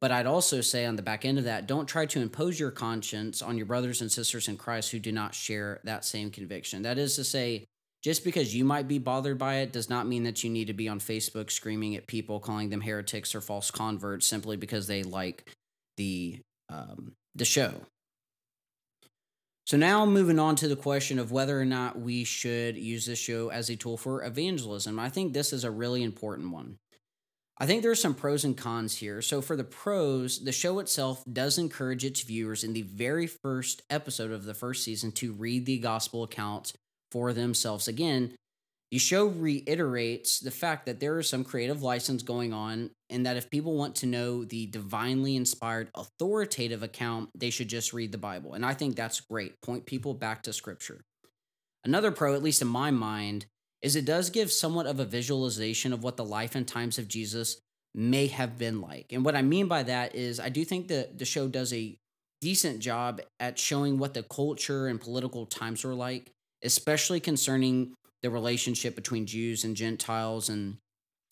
but 0.00 0.10
i'd 0.10 0.26
also 0.26 0.60
say 0.60 0.84
on 0.84 0.96
the 0.96 1.02
back 1.02 1.24
end 1.24 1.38
of 1.38 1.44
that 1.44 1.66
don't 1.66 1.86
try 1.86 2.06
to 2.06 2.20
impose 2.20 2.58
your 2.58 2.70
conscience 2.70 3.42
on 3.42 3.56
your 3.56 3.66
brothers 3.66 4.00
and 4.00 4.10
sisters 4.10 4.48
in 4.48 4.56
christ 4.56 4.90
who 4.90 4.98
do 4.98 5.12
not 5.12 5.34
share 5.34 5.80
that 5.84 6.04
same 6.04 6.30
conviction 6.30 6.82
that 6.82 6.98
is 6.98 7.16
to 7.16 7.24
say 7.24 7.66
just 8.06 8.22
because 8.22 8.54
you 8.54 8.64
might 8.64 8.86
be 8.86 8.98
bothered 8.98 9.36
by 9.36 9.56
it 9.56 9.72
does 9.72 9.90
not 9.90 10.06
mean 10.06 10.22
that 10.22 10.44
you 10.44 10.48
need 10.48 10.68
to 10.68 10.72
be 10.72 10.88
on 10.88 11.00
Facebook 11.00 11.50
screaming 11.50 11.96
at 11.96 12.06
people, 12.06 12.38
calling 12.38 12.68
them 12.68 12.80
heretics 12.80 13.34
or 13.34 13.40
false 13.40 13.72
converts 13.72 14.26
simply 14.26 14.56
because 14.56 14.86
they 14.86 15.02
like 15.02 15.50
the 15.96 16.38
um, 16.68 17.14
the 17.34 17.44
show. 17.44 17.72
So 19.66 19.76
now 19.76 20.06
moving 20.06 20.38
on 20.38 20.54
to 20.56 20.68
the 20.68 20.76
question 20.76 21.18
of 21.18 21.32
whether 21.32 21.60
or 21.60 21.64
not 21.64 21.98
we 21.98 22.22
should 22.22 22.76
use 22.76 23.06
this 23.06 23.18
show 23.18 23.50
as 23.50 23.68
a 23.68 23.76
tool 23.76 23.96
for 23.96 24.22
evangelism. 24.24 25.00
I 25.00 25.08
think 25.08 25.32
this 25.32 25.52
is 25.52 25.64
a 25.64 25.70
really 25.72 26.04
important 26.04 26.52
one. 26.52 26.76
I 27.58 27.64
think 27.64 27.82
there's 27.82 28.02
some 28.02 28.14
pros 28.14 28.44
and 28.44 28.56
cons 28.56 28.96
here. 28.96 29.22
So 29.22 29.40
for 29.40 29.56
the 29.56 29.64
pros, 29.64 30.44
the 30.44 30.52
show 30.52 30.78
itself 30.78 31.24
does 31.30 31.56
encourage 31.56 32.04
its 32.04 32.20
viewers 32.22 32.62
in 32.62 32.74
the 32.74 32.82
very 32.82 33.26
first 33.26 33.82
episode 33.88 34.30
of 34.30 34.44
the 34.44 34.54
first 34.54 34.84
season 34.84 35.10
to 35.12 35.32
read 35.32 35.64
the 35.64 35.78
gospel 35.78 36.22
accounts 36.22 36.74
for 37.10 37.32
themselves. 37.32 37.88
Again, 37.88 38.34
the 38.90 38.98
show 38.98 39.26
reiterates 39.26 40.38
the 40.38 40.50
fact 40.50 40.86
that 40.86 41.00
there 41.00 41.18
is 41.18 41.28
some 41.28 41.44
creative 41.44 41.82
license 41.82 42.22
going 42.22 42.52
on, 42.52 42.90
and 43.10 43.26
that 43.26 43.36
if 43.36 43.50
people 43.50 43.74
want 43.74 43.96
to 43.96 44.06
know 44.06 44.44
the 44.44 44.66
divinely 44.66 45.34
inspired, 45.34 45.90
authoritative 45.94 46.82
account, 46.84 47.30
they 47.34 47.50
should 47.50 47.68
just 47.68 47.92
read 47.92 48.12
the 48.12 48.18
Bible. 48.18 48.54
And 48.54 48.64
I 48.64 48.74
think 48.74 48.94
that's 48.94 49.20
great. 49.20 49.60
Point 49.60 49.86
people 49.86 50.14
back 50.14 50.42
to 50.42 50.52
scripture. 50.52 51.00
Another 51.84 52.12
pro, 52.12 52.34
at 52.34 52.42
least 52.42 52.62
in 52.62 52.68
my 52.68 52.90
mind, 52.92 53.46
is 53.82 53.96
it 53.96 54.04
does 54.04 54.30
give 54.30 54.50
somewhat 54.50 54.86
of 54.86 55.00
a 55.00 55.04
visualization 55.04 55.92
of 55.92 56.02
what 56.02 56.16
the 56.16 56.24
life 56.24 56.54
and 56.54 56.66
times 56.66 56.98
of 56.98 57.08
Jesus 57.08 57.58
may 57.94 58.26
have 58.26 58.58
been 58.58 58.80
like. 58.80 59.12
And 59.12 59.24
what 59.24 59.36
I 59.36 59.42
mean 59.42 59.68
by 59.68 59.82
that 59.84 60.14
is, 60.14 60.40
I 60.40 60.48
do 60.48 60.64
think 60.64 60.88
that 60.88 61.18
the 61.18 61.24
show 61.24 61.48
does 61.48 61.72
a 61.72 61.96
decent 62.40 62.80
job 62.80 63.20
at 63.40 63.58
showing 63.58 63.98
what 63.98 64.14
the 64.14 64.22
culture 64.22 64.86
and 64.86 65.00
political 65.00 65.46
times 65.46 65.84
were 65.84 65.94
like 65.94 66.32
especially 66.62 67.20
concerning 67.20 67.94
the 68.22 68.30
relationship 68.30 68.96
between 68.96 69.26
Jews 69.26 69.64
and 69.64 69.76
Gentiles 69.76 70.48
and 70.48 70.78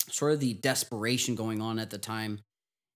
sort 0.09 0.33
of 0.33 0.41
the 0.41 0.55
desperation 0.55 1.35
going 1.35 1.61
on 1.61 1.79
at 1.79 1.91
the 1.91 1.99
time. 1.99 2.41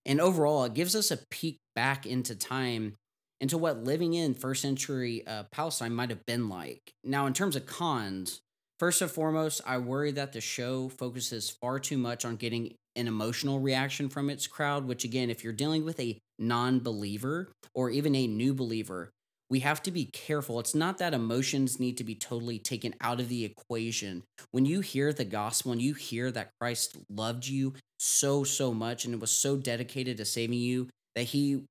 And 0.05 0.21
overall, 0.21 0.63
it 0.63 0.73
gives 0.73 0.95
us 0.95 1.11
a 1.11 1.19
peek 1.29 1.57
back 1.75 2.05
into 2.05 2.35
time 2.35 2.95
into 3.41 3.57
what 3.57 3.85
living 3.85 4.13
in 4.13 4.33
first 4.33 4.61
century 4.61 5.25
uh, 5.25 5.43
Palestine 5.51 5.93
might 5.93 6.09
have 6.09 6.25
been 6.25 6.49
like. 6.49 6.91
Now, 7.05 7.25
in 7.25 7.33
terms 7.33 7.55
of 7.55 7.65
cons, 7.65 8.41
first 8.79 9.01
and 9.01 9.11
foremost, 9.11 9.61
I 9.65 9.77
worry 9.77 10.11
that 10.11 10.33
the 10.33 10.41
show 10.41 10.89
focuses 10.89 11.49
far 11.49 11.79
too 11.79 11.97
much 11.97 12.25
on 12.25 12.37
getting 12.37 12.73
an 12.95 13.07
emotional 13.07 13.59
reaction 13.59 14.09
from 14.09 14.29
its 14.29 14.47
crowd, 14.47 14.85
which, 14.85 15.03
again, 15.03 15.29
if 15.29 15.43
you're 15.43 15.53
dealing 15.53 15.85
with 15.85 15.99
a 15.99 16.17
non 16.37 16.79
believer 16.79 17.51
or 17.73 17.89
even 17.89 18.15
a 18.15 18.27
new 18.27 18.53
believer, 18.53 19.11
we 19.49 19.61
have 19.61 19.81
to 19.83 19.91
be 19.91 20.05
careful. 20.05 20.59
It's 20.59 20.75
not 20.75 20.99
that 20.99 21.13
emotions 21.13 21.79
need 21.79 21.97
to 21.97 22.03
be 22.03 22.15
totally 22.15 22.59
taken 22.59 22.93
out 23.01 23.19
of 23.19 23.29
the 23.29 23.45
equation. 23.45 24.23
When 24.51 24.65
you 24.65 24.81
hear 24.81 25.11
the 25.11 25.25
gospel 25.25 25.71
and 25.71 25.81
you 25.81 25.93
hear 25.95 26.31
that 26.31 26.51
Christ 26.59 26.97
loved 27.09 27.47
you 27.47 27.73
so, 27.97 28.43
so 28.43 28.73
much 28.73 29.05
and 29.05 29.19
was 29.19 29.31
so 29.31 29.57
dedicated 29.57 30.17
to 30.17 30.25
saving 30.25 30.59
you 30.59 30.87
that 31.15 31.23
he 31.23 31.63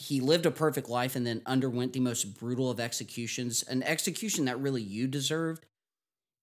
he 0.00 0.20
lived 0.20 0.44
a 0.44 0.50
perfect 0.50 0.88
life 0.88 1.14
and 1.14 1.26
then 1.26 1.40
underwent 1.46 1.92
the 1.92 2.00
most 2.00 2.38
brutal 2.38 2.68
of 2.68 2.80
executions, 2.80 3.62
an 3.62 3.82
execution 3.84 4.44
that 4.44 4.60
really 4.60 4.82
you 4.82 5.06
deserved, 5.06 5.64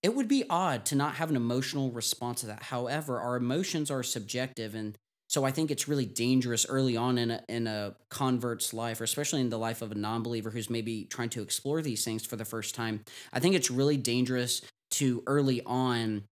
it 0.02 0.14
would 0.14 0.28
be 0.28 0.44
odd 0.50 0.84
to 0.86 0.96
not 0.96 1.16
have 1.16 1.30
an 1.30 1.36
emotional 1.36 1.90
response 1.90 2.40
to 2.40 2.46
that. 2.46 2.64
However, 2.64 3.20
our 3.20 3.36
emotions 3.36 3.90
are 3.90 4.02
subjective 4.02 4.74
and 4.74 4.96
so 5.32 5.46
I 5.46 5.50
think 5.50 5.70
it's 5.70 5.88
really 5.88 6.04
dangerous 6.04 6.66
early 6.68 6.94
on 6.94 7.16
in 7.16 7.30
a 7.30 7.42
in 7.48 7.66
a 7.66 7.94
convert's 8.10 8.74
life, 8.74 9.00
or 9.00 9.04
especially 9.04 9.40
in 9.40 9.48
the 9.48 9.58
life 9.58 9.80
of 9.80 9.90
a 9.90 9.94
non-believer 9.94 10.50
who's 10.50 10.68
maybe 10.68 11.06
trying 11.06 11.30
to 11.30 11.40
explore 11.40 11.80
these 11.80 12.04
things 12.04 12.26
for 12.26 12.36
the 12.36 12.44
first 12.44 12.74
time. 12.74 13.02
I 13.32 13.40
think 13.40 13.54
it's 13.54 13.70
really 13.70 13.96
dangerous 13.96 14.60
to 14.90 15.22
early 15.26 15.62
on 15.64 16.24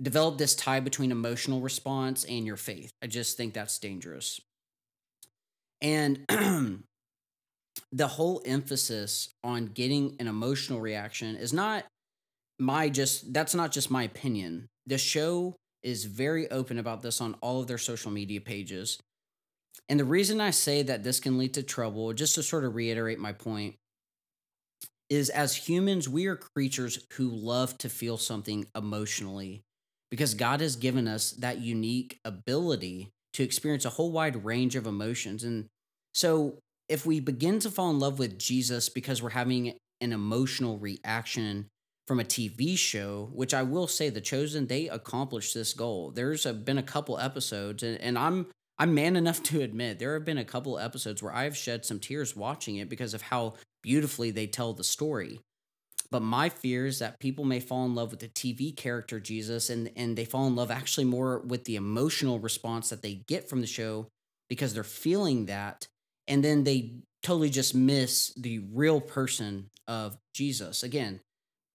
develop 0.00 0.38
this 0.38 0.54
tie 0.54 0.78
between 0.78 1.10
emotional 1.10 1.60
response 1.60 2.22
and 2.22 2.46
your 2.46 2.56
faith. 2.56 2.92
I 3.02 3.08
just 3.08 3.36
think 3.36 3.54
that's 3.54 3.80
dangerous. 3.80 4.40
And 5.80 6.24
the 7.92 8.06
whole 8.06 8.40
emphasis 8.46 9.30
on 9.42 9.66
getting 9.66 10.14
an 10.20 10.28
emotional 10.28 10.80
reaction 10.80 11.34
is 11.34 11.52
not 11.52 11.86
my 12.62 12.88
just 12.88 13.32
that's 13.32 13.54
not 13.54 13.72
just 13.72 13.90
my 13.90 14.04
opinion. 14.04 14.68
The 14.86 14.98
show 14.98 15.56
is 15.82 16.04
very 16.04 16.50
open 16.50 16.78
about 16.78 17.02
this 17.02 17.20
on 17.20 17.34
all 17.40 17.60
of 17.60 17.66
their 17.66 17.78
social 17.78 18.10
media 18.10 18.40
pages. 18.40 18.98
And 19.88 19.98
the 19.98 20.04
reason 20.04 20.40
I 20.40 20.50
say 20.50 20.82
that 20.82 21.02
this 21.02 21.18
can 21.18 21.38
lead 21.38 21.54
to 21.54 21.62
trouble, 21.62 22.12
just 22.12 22.36
to 22.36 22.42
sort 22.42 22.64
of 22.64 22.74
reiterate 22.74 23.18
my 23.18 23.32
point, 23.32 23.74
is 25.10 25.28
as 25.28 25.54
humans, 25.54 26.08
we 26.08 26.26
are 26.26 26.36
creatures 26.36 27.04
who 27.14 27.28
love 27.28 27.76
to 27.78 27.88
feel 27.88 28.16
something 28.16 28.66
emotionally 28.76 29.62
because 30.10 30.34
God 30.34 30.60
has 30.60 30.76
given 30.76 31.08
us 31.08 31.32
that 31.32 31.60
unique 31.60 32.20
ability 32.24 33.10
to 33.32 33.42
experience 33.42 33.84
a 33.84 33.90
whole 33.90 34.12
wide 34.12 34.44
range 34.44 34.76
of 34.76 34.86
emotions. 34.86 35.42
And 35.42 35.66
so 36.14 36.58
if 36.88 37.04
we 37.04 37.18
begin 37.18 37.58
to 37.60 37.70
fall 37.70 37.90
in 37.90 37.98
love 37.98 38.18
with 38.18 38.38
Jesus 38.38 38.88
because 38.88 39.22
we're 39.22 39.30
having 39.30 39.74
an 40.00 40.12
emotional 40.12 40.78
reaction 40.78 41.66
from 42.06 42.20
a 42.20 42.24
TV 42.24 42.76
show, 42.76 43.30
which 43.32 43.54
I 43.54 43.62
will 43.62 43.86
say, 43.86 44.08
The 44.08 44.20
Chosen, 44.20 44.66
they 44.66 44.88
accomplished 44.88 45.54
this 45.54 45.72
goal. 45.72 46.10
There's 46.10 46.46
a, 46.46 46.52
been 46.52 46.78
a 46.78 46.82
couple 46.82 47.18
episodes, 47.18 47.82
and, 47.82 48.00
and 48.00 48.18
I'm 48.18 48.46
I'm 48.78 48.94
man 48.94 49.14
enough 49.16 49.42
to 49.44 49.60
admit 49.60 49.98
there 49.98 50.14
have 50.14 50.24
been 50.24 50.38
a 50.38 50.44
couple 50.44 50.78
episodes 50.78 51.22
where 51.22 51.32
I've 51.32 51.56
shed 51.56 51.84
some 51.84 52.00
tears 52.00 52.34
watching 52.34 52.76
it 52.76 52.88
because 52.88 53.14
of 53.14 53.22
how 53.22 53.54
beautifully 53.82 54.32
they 54.32 54.46
tell 54.46 54.72
the 54.72 54.82
story. 54.82 55.40
But 56.10 56.22
my 56.22 56.48
fear 56.48 56.86
is 56.86 56.98
that 56.98 57.20
people 57.20 57.44
may 57.44 57.60
fall 57.60 57.86
in 57.86 57.94
love 57.94 58.10
with 58.10 58.20
the 58.20 58.28
TV 58.28 58.76
character 58.76 59.20
Jesus 59.20 59.70
and, 59.70 59.90
and 59.96 60.16
they 60.16 60.24
fall 60.24 60.46
in 60.46 60.56
love 60.56 60.70
actually 60.70 61.04
more 61.04 61.38
with 61.40 61.64
the 61.64 61.76
emotional 61.76 62.38
response 62.38 62.90
that 62.90 63.02
they 63.02 63.22
get 63.28 63.48
from 63.48 63.60
the 63.60 63.66
show 63.66 64.08
because 64.48 64.74
they're 64.74 64.84
feeling 64.84 65.46
that. 65.46 65.86
And 66.28 66.44
then 66.44 66.64
they 66.64 66.96
totally 67.22 67.50
just 67.50 67.74
miss 67.74 68.34
the 68.36 68.58
real 68.72 69.00
person 69.00 69.70
of 69.86 70.18
Jesus. 70.34 70.82
Again, 70.82 71.20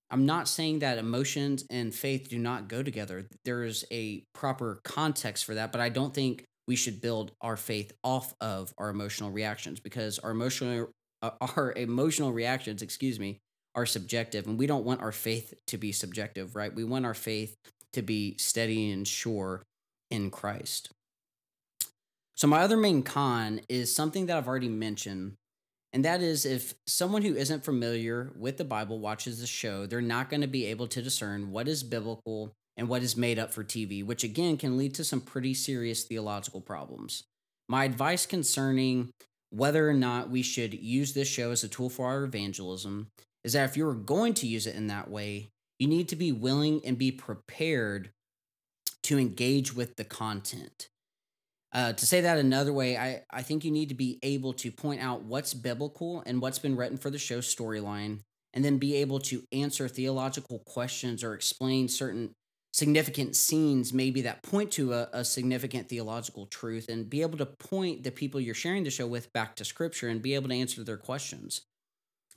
I'm 0.09 0.25
not 0.25 0.47
saying 0.47 0.79
that 0.79 0.97
emotions 0.97 1.65
and 1.69 1.93
faith 1.93 2.29
do 2.29 2.39
not 2.39 2.67
go 2.67 2.81
together. 2.81 3.27
There 3.43 3.63
is 3.63 3.85
a 3.91 4.23
proper 4.33 4.79
context 4.83 5.45
for 5.45 5.55
that, 5.55 5.71
but 5.71 5.81
I 5.81 5.89
don't 5.89 6.13
think 6.13 6.45
we 6.67 6.75
should 6.75 7.01
build 7.01 7.31
our 7.41 7.57
faith 7.57 7.91
off 8.03 8.33
of 8.39 8.73
our 8.77 8.89
emotional 8.89 9.31
reactions 9.31 9.79
because 9.79 10.19
our 10.19 10.31
emotional 10.31 10.89
uh, 11.21 11.31
our 11.57 11.73
emotional 11.75 12.31
reactions, 12.31 12.81
excuse 12.81 13.19
me, 13.19 13.39
are 13.75 13.85
subjective 13.85 14.47
and 14.47 14.57
we 14.57 14.67
don't 14.67 14.85
want 14.85 15.01
our 15.01 15.11
faith 15.11 15.53
to 15.67 15.77
be 15.77 15.91
subjective, 15.91 16.55
right? 16.55 16.73
We 16.73 16.83
want 16.83 17.05
our 17.05 17.13
faith 17.13 17.55
to 17.93 18.01
be 18.01 18.37
steady 18.37 18.91
and 18.91 19.07
sure 19.07 19.63
in 20.09 20.29
Christ. 20.29 20.91
So 22.35 22.47
my 22.47 22.59
other 22.59 22.77
main 22.77 23.03
con 23.03 23.61
is 23.67 23.93
something 23.93 24.27
that 24.27 24.37
I've 24.37 24.47
already 24.47 24.69
mentioned 24.69 25.33
and 25.97 26.05
that 26.05 26.21
is 26.21 26.45
if 26.45 26.75
someone 26.85 27.23
who 27.23 27.33
isn't 27.33 27.65
familiar 27.65 28.31
with 28.37 28.57
the 28.57 28.63
Bible 28.63 28.99
watches 28.99 29.41
the 29.41 29.47
show, 29.47 29.87
they're 29.87 29.99
not 29.99 30.29
going 30.29 30.41
to 30.41 30.47
be 30.47 30.67
able 30.67 30.85
to 30.89 31.01
discern 31.01 31.49
what 31.49 31.67
is 31.67 31.81
biblical 31.81 32.53
and 32.77 32.87
what 32.87 33.01
is 33.01 33.17
made 33.17 33.39
up 33.39 33.51
for 33.51 33.63
TV, 33.63 34.05
which 34.05 34.23
again 34.23 34.57
can 34.57 34.77
lead 34.77 34.93
to 34.93 35.03
some 35.03 35.19
pretty 35.19 35.55
serious 35.55 36.03
theological 36.03 36.61
problems. 36.61 37.23
My 37.67 37.83
advice 37.83 38.27
concerning 38.27 39.09
whether 39.49 39.89
or 39.89 39.95
not 39.95 40.29
we 40.29 40.43
should 40.43 40.75
use 40.75 41.13
this 41.13 41.27
show 41.27 41.49
as 41.49 41.63
a 41.63 41.67
tool 41.67 41.89
for 41.89 42.05
our 42.05 42.25
evangelism 42.25 43.07
is 43.43 43.53
that 43.53 43.67
if 43.67 43.75
you're 43.75 43.95
going 43.95 44.35
to 44.35 44.45
use 44.45 44.67
it 44.67 44.75
in 44.75 44.85
that 44.85 45.09
way, 45.09 45.49
you 45.79 45.87
need 45.87 46.09
to 46.09 46.15
be 46.15 46.31
willing 46.31 46.79
and 46.85 46.99
be 46.99 47.11
prepared 47.11 48.11
to 49.01 49.17
engage 49.17 49.73
with 49.75 49.95
the 49.95 50.05
content. 50.05 50.89
Uh, 51.73 51.93
to 51.93 52.05
say 52.05 52.21
that 52.21 52.37
another 52.37 52.71
way, 52.71 52.97
I, 52.97 53.23
I 53.29 53.41
think 53.41 53.65
you 53.65 53.71
need 53.71 53.89
to 53.89 53.95
be 53.95 54.19
able 54.23 54.53
to 54.53 54.71
point 54.71 55.01
out 55.01 55.23
what's 55.23 55.53
biblical 55.53 56.23
and 56.25 56.41
what's 56.41 56.59
been 56.59 56.77
written 56.77 56.97
for 56.97 57.09
the 57.09 57.17
show 57.17 57.39
storyline, 57.39 58.21
and 58.53 58.63
then 58.63 58.77
be 58.77 58.95
able 58.95 59.19
to 59.19 59.43
answer 59.51 59.87
theological 59.87 60.59
questions 60.65 61.23
or 61.23 61.33
explain 61.33 61.87
certain 61.87 62.31
significant 62.71 63.35
scenes, 63.35 63.91
maybe 63.91 64.21
that 64.21 64.43
point 64.43 64.71
to 64.71 64.93
a, 64.93 65.09
a 65.11 65.25
significant 65.25 65.89
theological 65.89 66.45
truth, 66.45 66.87
and 66.89 67.09
be 67.09 67.21
able 67.21 67.37
to 67.37 67.45
point 67.45 68.03
the 68.03 68.11
people 68.11 68.39
you're 68.39 68.55
sharing 68.55 68.83
the 68.83 68.89
show 68.89 69.07
with 69.07 69.33
back 69.33 69.55
to 69.55 69.65
scripture 69.65 70.07
and 70.07 70.21
be 70.21 70.35
able 70.35 70.47
to 70.47 70.55
answer 70.55 70.83
their 70.83 70.97
questions. 70.97 71.61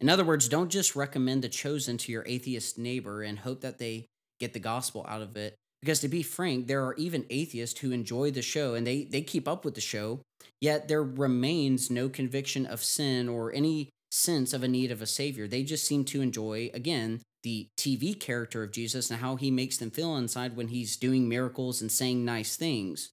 In 0.01 0.09
other 0.09 0.25
words, 0.25 0.49
don't 0.49 0.71
just 0.71 0.97
recommend 0.97 1.43
the 1.43 1.49
chosen 1.49 1.99
to 1.99 2.13
your 2.13 2.25
atheist 2.27 2.79
neighbor 2.79 3.23
and 3.23 3.39
hope 3.39 3.61
that 3.61 3.79
they 3.79 4.07
get 4.41 4.55
the 4.55 4.59
gospel 4.59 5.05
out 5.07 5.21
of 5.21 5.37
it 5.37 5.55
because 5.81 6.01
to 6.01 6.09
be 6.09 6.23
frank, 6.23 6.67
there 6.67 6.85
are 6.85 6.95
even 6.95 7.25
atheists 7.31 7.81
who 7.81 7.91
enjoy 7.93 8.31
the 8.31 8.43
show 8.43 8.75
and 8.75 8.87
they, 8.87 9.05
they 9.05 9.23
keep 9.23 9.49
up 9.49 9.65
with 9.65 9.75
the 9.75 9.81
show, 9.81 10.21
yet 10.61 10.89
there 10.89 11.03
remains 11.03 11.91
no 11.91 12.09
conviction 12.09 12.67
of 12.67 12.85
sin 12.85 13.29
or 13.29 13.53
any 13.53 13.89
sense 14.11 14.53
of 14.53 14.63
a 14.63 14.69
need 14.69 14.91
of 14.91 15.01
a 15.01 15.07
savior. 15.07 15.47
They 15.47 15.63
just 15.63 15.87
seem 15.87 16.05
to 16.07 16.21
enjoy, 16.21 16.71
again, 16.75 17.21
the 17.43 17.69
TV 17.79 18.19
character 18.19 18.63
of 18.63 18.73
Jesus 18.73 19.11
and 19.11 19.21
how 19.21 19.37
he 19.37 19.51
makes 19.51 19.79
them 19.79 19.91
feel 19.91 20.17
inside 20.17 20.57
when 20.57 20.69
he's 20.69 20.97
doing 20.97 21.29
miracles 21.29 21.81
and 21.81 21.91
saying 21.91 22.25
nice 22.25 22.57
things. 22.57 23.11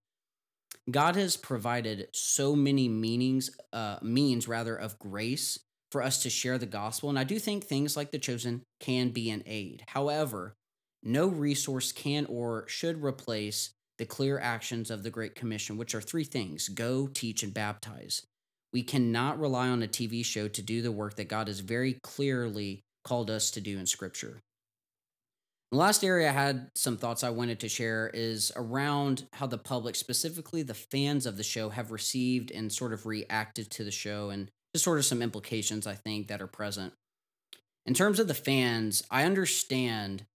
God 0.90 1.16
has 1.16 1.38
provided 1.38 2.08
so 2.14 2.56
many 2.56 2.88
meanings, 2.88 3.52
uh, 3.74 3.98
means 4.02 4.48
rather, 4.48 4.76
of 4.76 5.00
grace 5.00 5.60
for 5.92 6.02
us 6.02 6.22
to 6.24 6.30
share 6.30 6.58
the 6.58 6.66
gospel. 6.66 7.10
And 7.10 7.20
I 7.20 7.24
do 7.24 7.40
think 7.40 7.64
things 7.64 7.96
like 7.96 8.12
the 8.12 8.20
chosen 8.20 8.64
can 8.80 9.10
be 9.10 9.30
an 9.30 9.44
aid. 9.46 9.84
However, 9.88 10.54
no 11.04 11.28
resource 11.28 11.92
can 11.92 12.26
or 12.26 12.68
should 12.68 13.04
replace 13.04 13.72
the 13.98 14.06
clear 14.06 14.40
actions 14.40 14.92
of 14.92 15.04
the 15.04 15.10
Great 15.10 15.36
Commission, 15.36 15.78
which 15.78 15.96
are 15.96 16.02
three 16.02 16.24
things 16.24 16.70
go, 16.70 17.08
teach, 17.08 17.44
and 17.44 17.54
baptize. 17.54 18.26
We 18.74 18.84
cannot 18.84 19.40
rely 19.40 19.70
on 19.70 19.82
a 19.82 19.88
TV 19.88 20.24
show 20.24 20.48
to 20.48 20.62
do 20.62 20.82
the 20.82 20.92
work 20.92 21.16
that 21.16 21.30
God 21.30 21.48
has 21.48 21.62
very 21.62 21.98
clearly 22.04 22.82
called 23.04 23.30
us 23.30 23.50
to 23.52 23.62
do 23.62 23.80
in 23.80 23.86
Scripture. 23.86 24.42
The 25.72 25.78
last 25.78 26.04
area 26.04 26.30
I 26.30 26.34
had 26.34 26.70
some 26.76 26.98
thoughts 26.98 27.24
I 27.24 27.30
wanted 27.30 27.60
to 27.60 27.70
share 27.70 28.10
is 28.14 28.54
around 28.56 29.28
how 29.34 29.48
the 29.48 29.58
public, 29.58 29.96
specifically 29.96 30.64
the 30.64 30.74
fans 30.74 31.26
of 31.26 31.36
the 31.36 31.44
show, 31.44 31.70
have 31.70 31.92
received 31.92 32.52
and 32.52 32.72
sort 32.72 32.94
of 32.94 33.06
reacted 33.06 33.70
to 33.72 33.84
the 33.84 33.92
show, 33.92 34.30
and 34.30 34.50
just 34.74 34.86
sort 34.86 34.98
of 34.98 35.06
some 35.06 35.22
implications 35.22 35.86
I 35.86 35.96
think 35.96 36.28
that 36.28 36.42
are 36.42 36.48
present. 36.48 36.94
In 37.86 37.94
terms 37.94 38.20
of 38.20 38.28
the 38.28 38.34
fans, 38.34 39.04
I 39.12 39.24
understand 39.24 40.26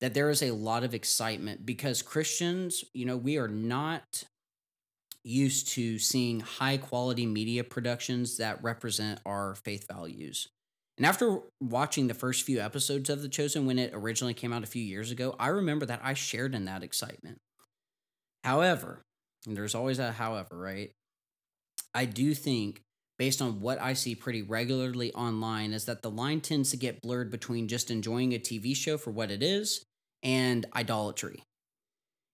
that 0.00 0.14
there 0.14 0.30
is 0.30 0.42
a 0.42 0.52
lot 0.52 0.84
of 0.84 0.94
excitement 0.94 1.66
because 1.66 2.02
Christians, 2.02 2.84
you 2.94 3.04
know, 3.04 3.16
we 3.16 3.36
are 3.36 3.48
not 3.48 4.24
used 5.24 5.68
to 5.68 5.98
seeing 5.98 6.40
high 6.40 6.76
quality 6.76 7.26
media 7.26 7.64
productions 7.64 8.36
that 8.38 8.62
represent 8.62 9.20
our 9.26 9.56
faith 9.56 9.86
values. 9.88 10.48
And 10.96 11.06
after 11.06 11.40
watching 11.60 12.08
the 12.08 12.14
first 12.14 12.44
few 12.44 12.60
episodes 12.60 13.10
of 13.10 13.22
The 13.22 13.28
Chosen 13.28 13.66
when 13.66 13.78
it 13.78 13.92
originally 13.94 14.34
came 14.34 14.52
out 14.52 14.62
a 14.62 14.66
few 14.66 14.82
years 14.82 15.10
ago, 15.10 15.34
I 15.38 15.48
remember 15.48 15.86
that 15.86 16.00
I 16.02 16.14
shared 16.14 16.54
in 16.54 16.64
that 16.64 16.82
excitement. 16.82 17.38
However, 18.42 19.02
and 19.46 19.56
there's 19.56 19.74
always 19.74 19.98
a 19.98 20.12
however, 20.12 20.56
right? 20.56 20.90
I 21.94 22.04
do 22.04 22.34
think, 22.34 22.80
based 23.18 23.40
on 23.40 23.60
what 23.60 23.80
I 23.80 23.92
see 23.92 24.14
pretty 24.14 24.42
regularly 24.42 25.12
online, 25.14 25.72
is 25.72 25.84
that 25.84 26.02
the 26.02 26.10
line 26.10 26.40
tends 26.40 26.70
to 26.70 26.76
get 26.76 27.00
blurred 27.00 27.30
between 27.30 27.68
just 27.68 27.90
enjoying 27.90 28.34
a 28.34 28.38
TV 28.38 28.74
show 28.74 28.98
for 28.98 29.10
what 29.10 29.30
it 29.30 29.42
is 29.42 29.84
and 30.22 30.66
idolatry. 30.74 31.44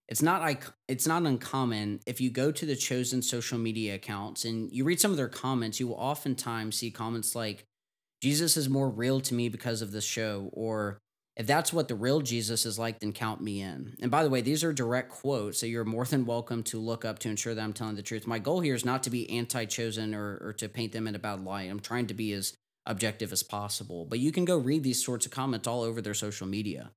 it's 0.08 0.22
not 0.22 0.42
it's 0.88 1.06
not 1.06 1.22
uncommon 1.22 2.00
if 2.06 2.20
you 2.20 2.30
go 2.30 2.50
to 2.50 2.66
the 2.66 2.76
chosen 2.76 3.22
social 3.22 3.58
media 3.58 3.94
accounts 3.94 4.44
and 4.44 4.70
you 4.72 4.84
read 4.84 5.00
some 5.00 5.10
of 5.10 5.16
their 5.16 5.28
comments, 5.28 5.80
you 5.80 5.88
will 5.88 5.94
oftentimes 5.96 6.76
see 6.76 6.90
comments 6.90 7.34
like 7.34 7.64
Jesus 8.22 8.56
is 8.56 8.68
more 8.68 8.88
real 8.88 9.20
to 9.20 9.34
me 9.34 9.48
because 9.48 9.82
of 9.82 9.92
this 9.92 10.04
show 10.04 10.50
or 10.52 10.98
if 11.36 11.46
that's 11.48 11.72
what 11.72 11.88
the 11.88 11.96
real 11.96 12.20
Jesus 12.20 12.64
is 12.64 12.78
like, 12.78 13.00
then 13.00 13.12
count 13.12 13.40
me 13.40 13.60
in. 13.60 13.96
And 14.00 14.10
by 14.10 14.22
the 14.22 14.30
way, 14.30 14.40
these 14.40 14.62
are 14.62 14.72
direct 14.72 15.10
quotes, 15.10 15.58
so 15.58 15.66
you're 15.66 15.84
more 15.84 16.04
than 16.04 16.26
welcome 16.26 16.62
to 16.64 16.78
look 16.78 17.04
up 17.04 17.18
to 17.20 17.28
ensure 17.28 17.54
that 17.54 17.60
I'm 17.60 17.72
telling 17.72 17.96
the 17.96 18.02
truth. 18.02 18.26
My 18.26 18.38
goal 18.38 18.60
here 18.60 18.74
is 18.74 18.84
not 18.84 19.02
to 19.02 19.10
be 19.10 19.28
anti 19.30 19.64
chosen 19.64 20.14
or, 20.14 20.38
or 20.40 20.52
to 20.58 20.68
paint 20.68 20.92
them 20.92 21.08
in 21.08 21.16
a 21.16 21.18
bad 21.18 21.44
light. 21.44 21.70
I'm 21.70 21.80
trying 21.80 22.06
to 22.06 22.14
be 22.14 22.32
as 22.32 22.54
objective 22.86 23.32
as 23.32 23.42
possible. 23.42 24.04
But 24.04 24.20
you 24.20 24.30
can 24.30 24.44
go 24.44 24.56
read 24.56 24.84
these 24.84 25.04
sorts 25.04 25.26
of 25.26 25.32
comments 25.32 25.66
all 25.66 25.82
over 25.82 26.00
their 26.00 26.14
social 26.14 26.46
media. 26.46 26.92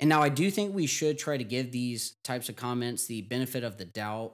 And 0.00 0.08
now 0.08 0.22
I 0.22 0.30
do 0.30 0.50
think 0.50 0.74
we 0.74 0.86
should 0.86 1.18
try 1.18 1.36
to 1.36 1.44
give 1.44 1.70
these 1.70 2.16
types 2.24 2.48
of 2.48 2.56
comments 2.56 3.06
the 3.06 3.20
benefit 3.22 3.62
of 3.62 3.76
the 3.76 3.84
doubt 3.84 4.32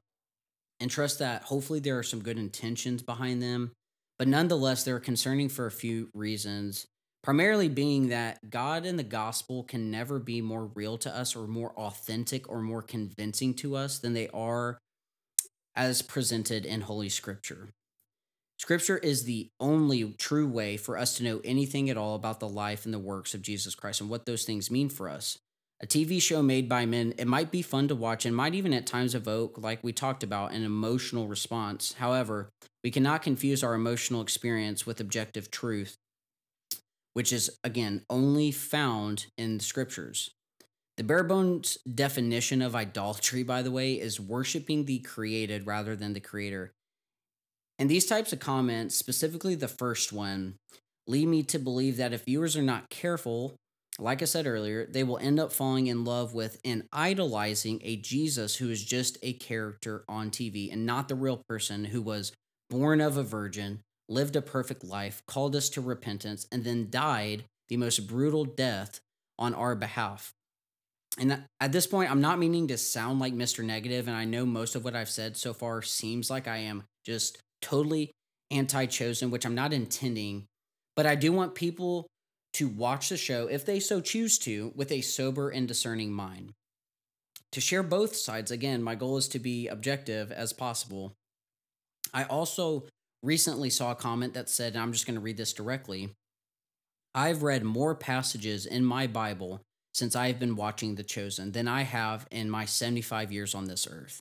and 0.78 0.88
trust 0.88 1.18
that 1.18 1.42
hopefully 1.42 1.80
there 1.80 1.98
are 1.98 2.04
some 2.04 2.22
good 2.22 2.38
intentions 2.38 3.02
behind 3.02 3.42
them. 3.42 3.72
But 4.16 4.28
nonetheless, 4.28 4.84
they're 4.84 5.00
concerning 5.00 5.48
for 5.48 5.66
a 5.66 5.72
few 5.72 6.08
reasons. 6.14 6.86
Primarily 7.24 7.68
being 7.68 8.08
that 8.10 8.48
God 8.48 8.86
and 8.86 8.96
the 8.96 9.02
gospel 9.02 9.64
can 9.64 9.90
never 9.90 10.20
be 10.20 10.40
more 10.40 10.66
real 10.66 10.96
to 10.98 11.14
us 11.14 11.34
or 11.34 11.48
more 11.48 11.72
authentic 11.72 12.48
or 12.48 12.60
more 12.60 12.82
convincing 12.82 13.52
to 13.54 13.74
us 13.74 13.98
than 13.98 14.12
they 14.12 14.28
are 14.28 14.78
as 15.74 16.00
presented 16.00 16.64
in 16.64 16.82
Holy 16.82 17.08
Scripture. 17.08 17.70
Scripture 18.58 18.98
is 18.98 19.24
the 19.24 19.50
only 19.58 20.12
true 20.12 20.48
way 20.48 20.76
for 20.76 20.96
us 20.96 21.16
to 21.16 21.24
know 21.24 21.40
anything 21.44 21.90
at 21.90 21.96
all 21.96 22.14
about 22.14 22.38
the 22.38 22.48
life 22.48 22.84
and 22.84 22.94
the 22.94 22.98
works 22.98 23.34
of 23.34 23.42
Jesus 23.42 23.74
Christ 23.74 24.00
and 24.00 24.08
what 24.08 24.24
those 24.24 24.44
things 24.44 24.70
mean 24.70 24.88
for 24.88 25.08
us 25.08 25.38
a 25.80 25.86
TV 25.86 26.20
show 26.20 26.42
made 26.42 26.68
by 26.68 26.86
men, 26.86 27.12
it 27.18 27.26
might 27.26 27.50
be 27.50 27.60
fun 27.60 27.88
to 27.88 27.94
watch 27.94 28.24
and 28.24 28.34
might 28.34 28.54
even 28.54 28.72
at 28.72 28.86
times 28.86 29.14
evoke, 29.14 29.58
like 29.58 29.84
we 29.84 29.92
talked 29.92 30.22
about, 30.22 30.52
an 30.52 30.64
emotional 30.64 31.28
response. 31.28 31.94
However, 31.94 32.48
we 32.82 32.90
cannot 32.90 33.22
confuse 33.22 33.62
our 33.62 33.74
emotional 33.74 34.22
experience 34.22 34.86
with 34.86 35.00
objective 35.00 35.50
truth, 35.50 35.96
which 37.12 37.32
is, 37.32 37.58
again, 37.62 38.04
only 38.08 38.50
found 38.50 39.26
in 39.36 39.58
the 39.58 39.64
scriptures. 39.64 40.30
The 40.96 41.04
bare 41.04 41.24
bones 41.24 41.76
definition 41.94 42.62
of 42.62 42.74
idolatry, 42.74 43.42
by 43.42 43.60
the 43.60 43.70
way, 43.70 43.94
is 43.94 44.18
worshiping 44.18 44.86
the 44.86 45.00
created 45.00 45.66
rather 45.66 45.94
than 45.94 46.14
the 46.14 46.20
creator. 46.20 46.72
And 47.78 47.90
these 47.90 48.06
types 48.06 48.32
of 48.32 48.40
comments, 48.40 48.96
specifically 48.96 49.54
the 49.54 49.68
first 49.68 50.10
one, 50.10 50.54
lead 51.06 51.28
me 51.28 51.42
to 51.42 51.58
believe 51.58 51.98
that 51.98 52.14
if 52.14 52.24
viewers 52.24 52.56
are 52.56 52.62
not 52.62 52.88
careful, 52.88 53.56
like 53.98 54.20
I 54.20 54.26
said 54.26 54.46
earlier, 54.46 54.86
they 54.86 55.04
will 55.04 55.18
end 55.18 55.40
up 55.40 55.52
falling 55.52 55.86
in 55.86 56.04
love 56.04 56.34
with 56.34 56.60
and 56.64 56.86
idolizing 56.92 57.80
a 57.82 57.96
Jesus 57.96 58.56
who 58.56 58.70
is 58.70 58.84
just 58.84 59.16
a 59.22 59.32
character 59.32 60.04
on 60.08 60.30
TV 60.30 60.70
and 60.72 60.84
not 60.84 61.08
the 61.08 61.14
real 61.14 61.42
person 61.48 61.86
who 61.86 62.02
was 62.02 62.32
born 62.68 63.00
of 63.00 63.16
a 63.16 63.22
virgin, 63.22 63.80
lived 64.08 64.36
a 64.36 64.42
perfect 64.42 64.84
life, 64.84 65.22
called 65.26 65.56
us 65.56 65.70
to 65.70 65.80
repentance, 65.80 66.46
and 66.52 66.62
then 66.64 66.90
died 66.90 67.44
the 67.68 67.76
most 67.76 68.06
brutal 68.06 68.44
death 68.44 69.00
on 69.38 69.54
our 69.54 69.74
behalf. 69.74 70.32
And 71.18 71.44
at 71.60 71.72
this 71.72 71.86
point, 71.86 72.10
I'm 72.10 72.20
not 72.20 72.38
meaning 72.38 72.68
to 72.68 72.76
sound 72.76 73.20
like 73.20 73.32
Mr. 73.32 73.64
Negative, 73.64 74.06
and 74.06 74.16
I 74.16 74.26
know 74.26 74.44
most 74.44 74.74
of 74.74 74.84
what 74.84 74.94
I've 74.94 75.08
said 75.08 75.36
so 75.36 75.54
far 75.54 75.80
seems 75.80 76.28
like 76.28 76.46
I 76.46 76.58
am 76.58 76.84
just 77.04 77.38
totally 77.62 78.10
anti 78.50 78.84
chosen, 78.86 79.30
which 79.30 79.46
I'm 79.46 79.54
not 79.54 79.72
intending. 79.72 80.44
But 80.94 81.06
I 81.06 81.14
do 81.14 81.32
want 81.32 81.54
people 81.54 82.06
to 82.56 82.68
watch 82.68 83.08
the 83.08 83.16
show, 83.16 83.46
if 83.46 83.64
they 83.64 83.80
so 83.80 84.00
choose 84.00 84.38
to, 84.40 84.72
with 84.74 84.92
a 84.92 85.00
sober 85.00 85.48
and 85.48 85.66
discerning 85.66 86.12
mind. 86.12 86.52
To 87.52 87.60
share 87.60 87.82
both 87.82 88.16
sides, 88.16 88.50
again, 88.50 88.82
my 88.82 88.94
goal 88.94 89.16
is 89.16 89.28
to 89.28 89.38
be 89.38 89.68
objective 89.68 90.30
as 90.30 90.52
possible. 90.52 91.14
I 92.12 92.24
also 92.24 92.84
recently 93.22 93.70
saw 93.70 93.92
a 93.92 93.96
comment 93.96 94.34
that 94.34 94.50
said, 94.50 94.74
and 94.74 94.82
I'm 94.82 94.92
just 94.92 95.06
going 95.06 95.14
to 95.14 95.20
read 95.20 95.36
this 95.36 95.52
directly 95.52 96.10
I've 97.16 97.42
read 97.42 97.64
more 97.64 97.94
passages 97.94 98.66
in 98.66 98.84
my 98.84 99.06
Bible 99.06 99.62
since 99.94 100.14
I've 100.14 100.38
been 100.38 100.54
watching 100.54 100.96
The 100.96 101.02
Chosen 101.02 101.52
than 101.52 101.66
I 101.66 101.80
have 101.80 102.26
in 102.30 102.50
my 102.50 102.66
75 102.66 103.32
years 103.32 103.54
on 103.54 103.64
this 103.64 103.88
earth. 103.90 104.20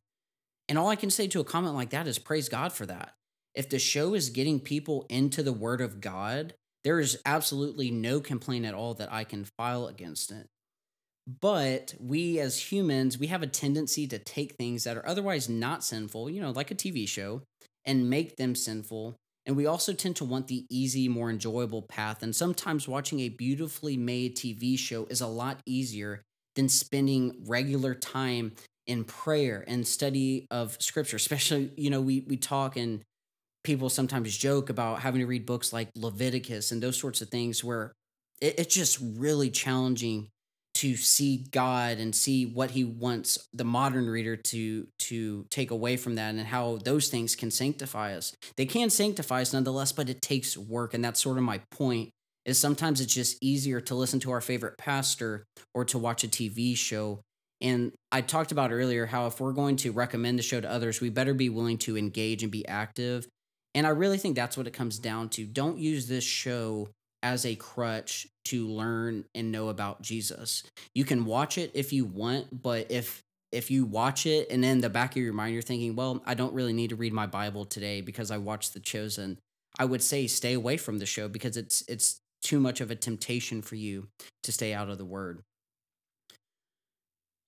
And 0.69 0.79
all 0.79 0.87
I 0.87 0.95
can 0.95 1.09
say 1.09 1.27
to 1.27 1.41
a 1.41 1.43
comment 1.43 1.75
like 1.75 1.89
that 1.89 2.07
is 2.07 2.17
praise 2.17 2.47
God 2.47 2.71
for 2.71 2.85
that. 2.85 3.11
If 3.53 3.67
the 3.67 3.79
show 3.79 4.13
is 4.13 4.29
getting 4.29 4.61
people 4.61 5.05
into 5.09 5.43
the 5.43 5.51
Word 5.51 5.81
of 5.81 5.99
God, 5.99 6.53
there 6.85 6.99
is 6.99 7.19
absolutely 7.25 7.91
no 7.91 8.21
complaint 8.21 8.63
at 8.63 8.75
all 8.75 8.93
that 8.93 9.11
I 9.11 9.25
can 9.25 9.43
file 9.43 9.87
against 9.87 10.31
it. 10.31 10.47
But 11.41 11.95
we 11.99 12.39
as 12.39 12.71
humans, 12.71 13.17
we 13.17 13.27
have 13.27 13.41
a 13.41 13.47
tendency 13.47 14.05
to 14.07 14.19
take 14.19 14.53
things 14.53 14.83
that 14.83 14.95
are 14.95 15.07
otherwise 15.07 15.49
not 15.49 15.83
sinful, 15.83 16.29
you 16.29 16.39
know, 16.39 16.51
like 16.51 16.69
a 16.69 16.75
TV 16.75 17.07
show, 17.07 17.41
and 17.83 18.09
make 18.09 18.37
them 18.37 18.53
sinful. 18.53 19.15
And 19.47 19.55
we 19.57 19.65
also 19.65 19.93
tend 19.93 20.15
to 20.17 20.25
want 20.25 20.47
the 20.47 20.65
easy, 20.69 21.07
more 21.09 21.31
enjoyable 21.31 21.81
path. 21.81 22.21
And 22.21 22.35
sometimes 22.35 22.87
watching 22.87 23.19
a 23.21 23.29
beautifully 23.29 23.97
made 23.97 24.37
TV 24.37 24.77
show 24.77 25.07
is 25.09 25.21
a 25.21 25.27
lot 25.27 25.59
easier 25.65 26.21
than 26.55 26.69
spending 26.69 27.43
regular 27.47 27.95
time 27.95 28.53
in 28.85 29.03
prayer 29.03 29.63
and 29.67 29.87
study 29.87 30.45
of 30.51 30.77
scripture. 30.79 31.15
Especially, 31.17 31.71
you 31.75 31.89
know, 31.89 32.01
we 32.01 32.23
we 32.27 32.37
talk 32.37 32.77
and 32.77 33.01
people 33.65 33.89
sometimes 33.89 34.35
joke 34.37 34.69
about 34.69 34.99
having 35.01 35.19
to 35.19 35.27
read 35.27 35.45
books 35.45 35.73
like 35.73 35.89
Leviticus 35.95 36.71
and 36.71 36.81
those 36.81 36.97
sorts 36.97 37.21
of 37.21 37.29
things 37.29 37.63
where 37.63 37.91
it, 38.41 38.59
it's 38.59 38.73
just 38.73 38.99
really 39.01 39.49
challenging 39.49 40.29
to 40.75 40.95
see 40.97 41.45
God 41.51 41.99
and 41.99 42.13
see 42.13 42.45
what 42.45 42.71
he 42.71 42.83
wants 42.83 43.47
the 43.53 43.63
modern 43.63 44.09
reader 44.09 44.35
to 44.35 44.87
to 44.99 45.45
take 45.49 45.71
away 45.71 45.95
from 45.95 46.15
that 46.15 46.35
and 46.35 46.41
how 46.41 46.79
those 46.83 47.07
things 47.07 47.35
can 47.35 47.49
sanctify 47.49 48.13
us. 48.13 48.33
They 48.57 48.65
can 48.65 48.89
sanctify 48.89 49.41
us 49.41 49.53
nonetheless, 49.53 49.93
but 49.93 50.09
it 50.09 50.21
takes 50.21 50.57
work 50.57 50.93
and 50.93 51.03
that's 51.03 51.21
sort 51.21 51.37
of 51.37 51.43
my 51.43 51.61
point. 51.71 52.11
Is 52.43 52.59
sometimes 52.59 53.01
it's 53.01 53.13
just 53.13 53.37
easier 53.41 53.81
to 53.81 53.95
listen 53.95 54.19
to 54.19 54.31
our 54.31 54.41
favorite 54.41 54.77
pastor 54.77 55.45
or 55.73 55.83
to 55.85 55.97
watch 55.97 56.23
a 56.23 56.27
TV 56.27 56.77
show. 56.77 57.21
And 57.59 57.93
I 58.11 58.21
talked 58.21 58.51
about 58.51 58.71
earlier 58.71 59.07
how 59.07 59.25
if 59.25 59.39
we're 59.39 59.53
going 59.53 59.77
to 59.77 59.91
recommend 59.91 60.37
the 60.37 60.43
show 60.43 60.61
to 60.61 60.69
others, 60.69 61.01
we 61.01 61.09
better 61.09 61.33
be 61.33 61.49
willing 61.49 61.79
to 61.79 61.97
engage 61.97 62.43
and 62.43 62.51
be 62.51 62.67
active 62.67 63.27
and 63.75 63.85
I 63.85 63.89
really 63.89 64.17
think 64.17 64.35
that's 64.35 64.57
what 64.57 64.67
it 64.67 64.73
comes 64.73 64.97
down 64.97 65.29
to. 65.29 65.45
Don't 65.45 65.77
use 65.77 66.07
this 66.07 66.23
show 66.23 66.89
as 67.21 67.45
a 67.45 67.55
crutch 67.55 68.25
to 68.45 68.67
learn 68.67 69.25
and 69.35 69.51
know 69.51 69.67
about 69.69 70.01
Jesus. 70.01 70.63
You 70.95 71.03
can 71.03 71.25
watch 71.25 71.57
it 71.57 71.71
if 71.73 71.91
you 71.91 72.05
want, 72.05 72.61
but 72.63 72.89
if 72.89 73.21
if 73.51 73.69
you 73.69 73.85
watch 73.85 74.25
it 74.25 74.49
and 74.49 74.65
in 74.65 74.81
the 74.81 74.89
back 74.89 75.11
of 75.11 75.21
your 75.21 75.33
mind 75.33 75.53
you're 75.53 75.61
thinking, 75.61 75.95
"Well, 75.95 76.21
I 76.25 76.33
don't 76.33 76.53
really 76.53 76.73
need 76.73 76.89
to 76.89 76.95
read 76.95 77.13
my 77.13 77.27
Bible 77.27 77.65
today 77.65 78.01
because 78.01 78.31
I 78.31 78.37
watched 78.37 78.73
The 78.73 78.79
Chosen." 78.79 79.37
I 79.77 79.85
would 79.85 80.01
say 80.01 80.27
stay 80.27 80.53
away 80.53 80.77
from 80.77 80.99
the 80.99 81.05
show 81.05 81.27
because 81.27 81.57
it's 81.57 81.83
it's 81.87 82.19
too 82.41 82.59
much 82.59 82.79
of 82.79 82.91
a 82.91 82.95
temptation 82.95 83.61
for 83.61 83.75
you 83.75 84.07
to 84.43 84.51
stay 84.51 84.73
out 84.73 84.89
of 84.89 84.97
the 84.97 85.05
word. 85.05 85.41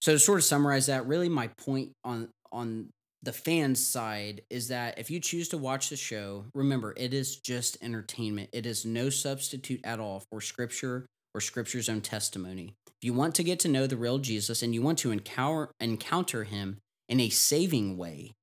So 0.02 0.14
to 0.14 0.20
sort 0.20 0.40
of 0.40 0.44
summarize 0.44 0.88
that, 0.88 1.08
really 1.08 1.30
my 1.30 1.50
point 1.58 1.92
on 2.04 2.30
on 2.52 2.90
the 3.24 3.34
fans 3.34 3.86
side 3.86 4.42
is 4.50 4.68
that 4.68 5.00
if 5.00 5.10
you 5.10 5.20
choose 5.20 5.50
to 5.50 5.58
watch 5.58 5.90
the 5.90 5.96
show, 5.96 6.46
remember 6.54 6.94
it 6.96 7.14
is 7.14 7.38
just 7.38 7.78
entertainment. 7.82 8.50
It 8.54 8.66
is 8.66 8.86
no 8.86 9.10
substitute 9.10 9.82
at 9.84 10.00
all 10.00 10.24
for 10.30 10.40
scripture 10.40 11.08
or 11.34 11.42
scripture's 11.42 11.90
own 11.90 12.02
testimony. 12.02 12.76
If 12.88 13.04
you 13.04 13.14
want 13.14 13.36
to 13.36 13.44
get 13.44 13.60
to 13.62 13.68
know 13.68 13.88
the 13.88 13.98
real 13.98 14.18
Jesus 14.18 14.64
and 14.64 14.74
you 14.74 14.82
want 14.82 15.00
to 15.00 15.12
encounter 15.12 15.72
encounter 15.80 16.44
him 16.44 16.78
in 17.10 17.20
a 17.20 17.30
saving 17.30 17.98
way, 17.98 18.34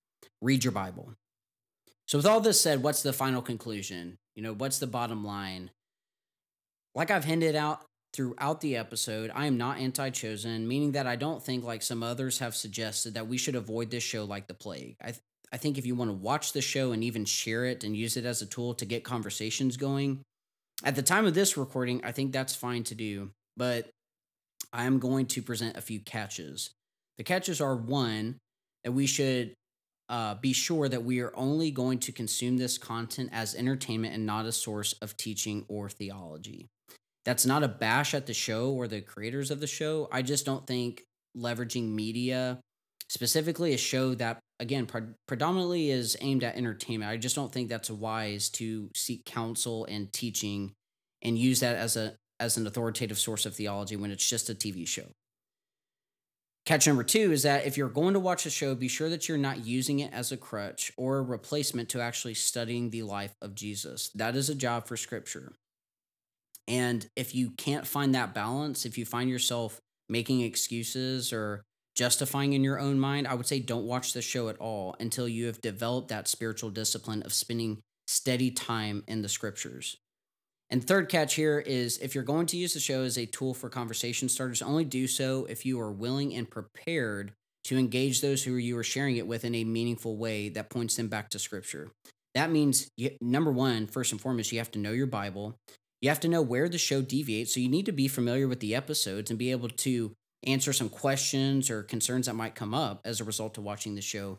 read 0.41 0.65
your 0.65 0.73
Bible. 0.73 1.15
So 2.07 2.19
with 2.19 2.27
all 2.27 2.41
this 2.41 2.61
said, 2.61 2.83
what's 2.83 3.03
the 3.03 3.13
final 3.13 3.43
conclusion? 3.43 4.19
You 4.35 4.43
know, 4.43 4.53
what's 4.53 4.79
the 4.79 4.87
bottom 4.87 5.25
line? 5.25 5.71
Like 6.95 7.11
I've 7.11 7.25
hinted 7.25 7.57
out 7.57 7.85
throughout 8.15 8.61
the 8.61 8.77
episode, 8.77 9.31
I 9.35 9.47
am 9.47 9.59
not 9.59 9.79
anti 9.79 10.09
chosen, 10.11 10.67
meaning 10.67 10.93
that 10.93 11.07
I 11.07 11.17
don't 11.17 11.43
think, 11.43 11.65
like 11.65 11.83
some 11.83 12.03
others 12.03 12.39
have 12.39 12.55
suggested, 12.55 13.15
that 13.15 13.27
we 13.27 13.37
should 13.37 13.57
avoid 13.57 13.91
this 13.91 14.05
show 14.05 14.25
like 14.25 14.47
the 14.47 14.55
plague. 14.55 14.97
I, 15.03 15.11
th- 15.11 15.21
I 15.53 15.57
think 15.57 15.77
if 15.77 15.85
you 15.85 15.95
want 15.95 16.11
to 16.11 16.17
watch 16.17 16.53
the 16.53 16.63
show 16.63 16.93
and 16.93 17.05
even 17.05 17.25
share 17.25 17.65
it 17.65 17.85
and 17.85 17.97
use 17.97 18.17
it 18.17 18.25
as 18.25 18.41
a 18.41 18.47
tool 18.47 18.75
to 18.75 18.85
get 18.87 19.05
conversations 19.05 19.77
going, 19.77 20.23
at 20.85 20.95
the 20.95 21.03
time 21.03 21.27
of 21.27 21.35
this 21.35 21.57
recording, 21.57 22.01
I 22.05 22.13
think 22.13 22.33
that's 22.33 22.55
fine 22.55 22.85
to 22.85 22.95
do. 22.95 23.31
But 23.57 23.91
I 24.73 24.85
am 24.85 24.99
going 24.99 25.27
to 25.27 25.43
present 25.43 25.77
a 25.77 25.83
few 25.83 26.01
catches. 26.01 26.71
The 27.19 27.25
catches 27.25 27.61
are 27.61 27.77
one, 27.77 28.39
that 28.85 28.93
we 28.93 29.07
should 29.07 29.55
uh, 30.09 30.35
be 30.35 30.53
sure 30.53 30.89
that 30.89 31.05
we 31.05 31.21
are 31.21 31.33
only 31.35 31.71
going 31.71 31.99
to 32.01 32.13
consume 32.13 32.57
this 32.57 32.79
content 32.79 33.31
as 33.33 33.55
entertainment 33.55 34.15
and 34.15 34.27
not 34.27 34.47
a 34.47 34.53
source 34.53 34.93
of 34.95 35.17
teaching 35.17 35.65
or 35.69 35.89
theology. 35.89 36.69
That's 37.25 37.47
not 37.47 37.63
a 37.63 37.69
bash 37.69 38.15
at 38.15 38.27
the 38.27 38.35
show 38.35 38.71
or 38.71 38.87
the 38.87 39.01
creators 39.01 39.51
of 39.51 39.61
the 39.61 39.67
show. 39.67 40.09
I 40.13 40.23
just 40.23 40.45
don't 40.45 40.67
think 40.67 41.05
leveraging 41.37 41.91
media, 41.91 42.61
specifically 43.09 43.75
a 43.75 43.79
show 43.79 44.15
that 44.17 44.41
again 44.61 44.87
pre- 44.87 45.15
predominantly 45.27 45.91
is 45.91 46.17
aimed 46.21 46.45
at 46.45 46.57
entertainment. 46.57 47.11
I 47.11 47.17
just 47.17 47.35
don't 47.35 47.53
think 47.53 47.69
that's 47.69 47.91
wise 47.91 48.49
to 48.51 48.91
seek 48.95 49.25
counsel 49.25 49.87
and 49.87 50.13
teaching 50.13 50.73
and 51.23 51.39
use 51.39 51.61
that 51.61 51.77
as 51.77 51.97
a 51.97 52.17
as 52.41 52.57
an 52.57 52.67
authoritative 52.67 53.19
source 53.19 53.47
of 53.47 53.55
theology 53.55 53.97
when 53.97 54.11
it's 54.11 54.29
just 54.29 54.51
a 54.51 54.55
TV 54.55 54.87
show. 54.87 55.07
Catch 56.67 56.87
number 56.87 57.05
two 57.05 57.31
is 57.31 57.43
that 57.43 57.67
if 57.67 57.77
you're 57.77 57.91
going 57.91 58.15
to 58.15 58.21
watch 58.21 58.47
a 58.47 58.51
show, 58.51 58.75
be 58.75 58.89
sure 58.89 59.11
that 59.11 59.29
you're 59.29 59.37
not 59.37 59.67
using 59.67 59.99
it 59.99 60.13
as 60.15 60.33
a 60.33 60.37
crutch 60.37 60.93
or 60.97 61.19
a 61.19 61.23
replacement 61.23 61.91
to 61.91 62.01
actually 62.01 62.33
studying 62.33 62.89
the 62.89 63.03
life 63.03 63.35
of 63.43 63.55
Jesus. 63.55 64.11
That 64.15 64.35
is 64.35 64.49
a 64.49 64.55
job 64.55 64.87
for 64.87 64.97
scripture. 64.97 65.53
And 66.67 67.07
if 67.17 67.35
you 67.35 67.51
can't 67.51 67.87
find 67.87 68.15
that 68.15 68.35
balance, 68.35 68.87
if 68.87 68.97
you 68.97 69.05
find 69.05 69.29
yourself 69.29 69.81
making 70.09 70.41
excuses 70.41 71.33
or 71.33 71.63
justifying 71.95 72.53
in 72.55 72.65
your 72.65 72.79
own 72.79 72.99
mind, 72.99 73.29
I 73.29 73.35
would 73.35 73.47
say 73.47 73.61
don't 73.61 73.87
watch 73.87 74.13
the 74.13 74.23
show 74.23 74.49
at 74.49 74.59
all 74.59 74.97
until 74.99 75.29
you 75.29 75.47
have 75.47 75.61
developed 75.61 76.09
that 76.09 76.29
spiritual 76.29 76.71
discipline 76.71 77.23
of 77.23 77.33
spending 77.33 77.81
steady 78.07 78.51
time 78.51 79.05
in 79.07 79.23
the 79.23 79.29
scriptures. 79.29 79.97
And 80.71 80.85
third 80.85 81.09
catch 81.09 81.35
here 81.35 81.61
is 81.61 81.99
if 81.99 82.15
you're 82.15 82.25
going 82.25 82.47
to 82.47 82.57
use 82.57 82.75
the 82.75 82.81
show 82.81 83.03
as 83.03 83.19
a 83.19 83.27
tool 83.27 83.55
for 83.55 83.69
conversation 83.69 84.29
starters, 84.29 84.63
only 84.63 84.85
do 84.85 85.07
so 85.07 85.47
if 85.49 85.65
you 85.65 85.79
are 85.81 85.93
willing 85.93 86.35
and 86.35 86.51
prepared 86.51 87.33
to 87.65 87.79
engage 87.79 88.21
those 88.21 88.43
who 88.43 88.55
you 88.57 88.77
are 88.77 88.85
sharing 88.85 89.17
it 89.17 89.27
with 89.27 89.45
in 89.45 89.55
a 89.55 89.65
meaningful 89.65 90.17
way 90.17 90.49
that 90.51 90.71
points 90.71 90.97
them 90.97 91.09
back 91.09 91.31
to 91.31 91.39
scripture. 91.39 91.91
That 92.35 92.51
means, 92.51 92.89
you, 92.97 93.13
number 93.21 93.53
one, 93.53 93.87
first 93.87 94.13
and 94.13 94.21
foremost, 94.21 94.53
you 94.53 94.59
have 94.59 94.73
to 94.73 94.79
know 94.79 94.93
your 94.93 95.07
Bible. 95.07 95.55
You 96.05 96.11
have 96.11 96.21
to 96.21 96.29
know 96.29 96.43
where 96.43 96.69
the 96.69 96.77
show 96.77 97.01
deviates. 97.01 97.55
So 97.55 97.61
you 97.61 97.71
need 97.71 97.87
to 97.87 97.93
be 97.93 98.09
familiar 98.09 98.47
with 98.47 98.61
the 98.61 98.75
episodes 98.75 99.31
and 99.31 99.39
be 99.39 99.51
able 99.53 99.71
to 99.71 100.13
answer 100.43 100.75
some 100.75 100.91
questions 100.91 101.71
or 101.71 101.83
concerns 101.83 102.27
that 102.27 102.35
might 102.35 102.55
come 102.55 102.75
up 102.75 103.01
as 103.07 103.23
a 103.23 103.25
result 103.25 103.57
of 103.57 103.65
watching 103.65 103.95
the 103.95 104.03
show. 104.03 104.39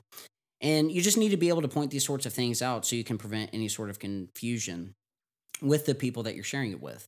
And 0.62 0.92
you 0.92 1.02
just 1.02 1.18
need 1.18 1.30
to 1.30 1.38
be 1.38 1.50
able 1.50 1.64
to 1.64 1.68
point 1.68 1.90
these 1.90 2.06
sorts 2.06 2.28
of 2.28 2.34
things 2.34 2.62
out 2.62 2.86
so 2.86 2.96
you 2.96 3.04
can 3.04 3.18
prevent 3.18 3.50
any 3.52 3.68
sort 3.68 3.90
of 3.90 3.98
confusion 3.98 4.94
with 5.60 5.88
the 5.88 5.96
people 5.96 6.22
that 6.22 6.36
you're 6.36 6.44
sharing 6.44 6.70
it 6.70 6.84
with. 6.84 7.04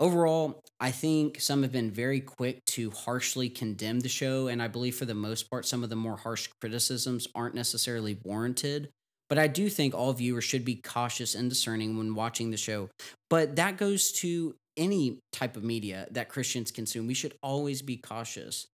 Overall, 0.00 0.60
I 0.80 0.90
think 0.90 1.40
some 1.40 1.62
have 1.62 1.70
been 1.70 1.92
very 1.92 2.18
quick 2.18 2.64
to 2.70 2.90
harshly 2.90 3.48
condemn 3.48 4.00
the 4.00 4.08
show, 4.08 4.48
and 4.48 4.60
I 4.60 4.66
believe 4.66 4.96
for 4.96 5.04
the 5.04 5.14
most 5.14 5.48
part, 5.48 5.64
some 5.64 5.84
of 5.84 5.90
the 5.90 5.94
more 5.94 6.16
harsh 6.16 6.48
criticisms 6.60 7.28
aren't 7.36 7.54
necessarily 7.54 8.18
warranted. 8.24 8.90
But 9.32 9.38
I 9.38 9.46
do 9.46 9.70
think 9.70 9.94
all 9.94 10.12
viewers 10.12 10.44
should 10.44 10.62
be 10.62 10.74
cautious 10.74 11.34
and 11.34 11.48
discerning 11.48 11.96
when 11.96 12.14
watching 12.14 12.50
the 12.50 12.58
show. 12.58 12.90
But 13.30 13.56
that 13.56 13.78
goes 13.78 14.12
to 14.20 14.54
any 14.76 15.20
type 15.32 15.56
of 15.56 15.64
media 15.64 16.06
that 16.10 16.28
Christians 16.28 16.70
consume. 16.70 17.06
We 17.06 17.14
should 17.14 17.32
always 17.42 17.80
be 17.80 17.96
cautious 17.96 18.66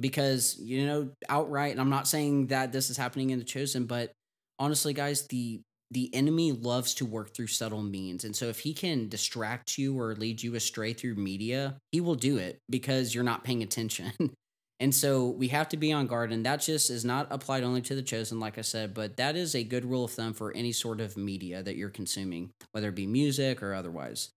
because, 0.00 0.58
you 0.58 0.86
know, 0.86 1.10
outright, 1.28 1.72
and 1.72 1.80
I'm 1.82 1.90
not 1.90 2.08
saying 2.08 2.46
that 2.46 2.72
this 2.72 2.88
is 2.88 2.96
happening 2.96 3.28
in 3.28 3.38
The 3.38 3.44
Chosen, 3.44 3.84
but 3.84 4.10
honestly, 4.58 4.94
guys, 4.94 5.26
the 5.26 5.60
the 5.90 6.08
enemy 6.14 6.50
loves 6.50 6.94
to 6.94 7.04
work 7.04 7.34
through 7.34 7.48
subtle 7.48 7.82
means. 7.82 8.24
And 8.24 8.34
so 8.34 8.46
if 8.46 8.60
he 8.60 8.72
can 8.72 9.10
distract 9.10 9.76
you 9.76 10.00
or 10.00 10.14
lead 10.14 10.42
you 10.42 10.54
astray 10.54 10.94
through 10.94 11.16
media, 11.16 11.76
he 11.92 12.00
will 12.00 12.14
do 12.14 12.38
it 12.38 12.58
because 12.70 13.14
you're 13.14 13.22
not 13.22 13.44
paying 13.44 13.62
attention. 13.62 14.12
and 14.78 14.94
so 14.94 15.28
we 15.28 15.48
have 15.48 15.68
to 15.70 15.76
be 15.76 15.92
on 15.92 16.06
guard. 16.06 16.32
And 16.32 16.44
that 16.44 16.60
just 16.60 16.90
is 16.90 17.04
not 17.04 17.28
applied 17.30 17.64
only 17.64 17.80
to 17.82 17.94
the 17.94 18.02
chosen, 18.02 18.38
like 18.38 18.58
I 18.58 18.62
said, 18.62 18.92
but 18.92 19.16
that 19.16 19.36
is 19.36 19.54
a 19.54 19.64
good 19.64 19.84
rule 19.84 20.04
of 20.04 20.10
thumb 20.10 20.34
for 20.34 20.52
any 20.52 20.72
sort 20.72 21.00
of 21.00 21.16
media 21.16 21.62
that 21.62 21.76
you're 21.76 21.88
consuming, 21.88 22.50
whether 22.72 22.88
it 22.88 22.94
be 22.94 23.06
music 23.06 23.62
or 23.62 23.74
otherwise. 23.74 24.30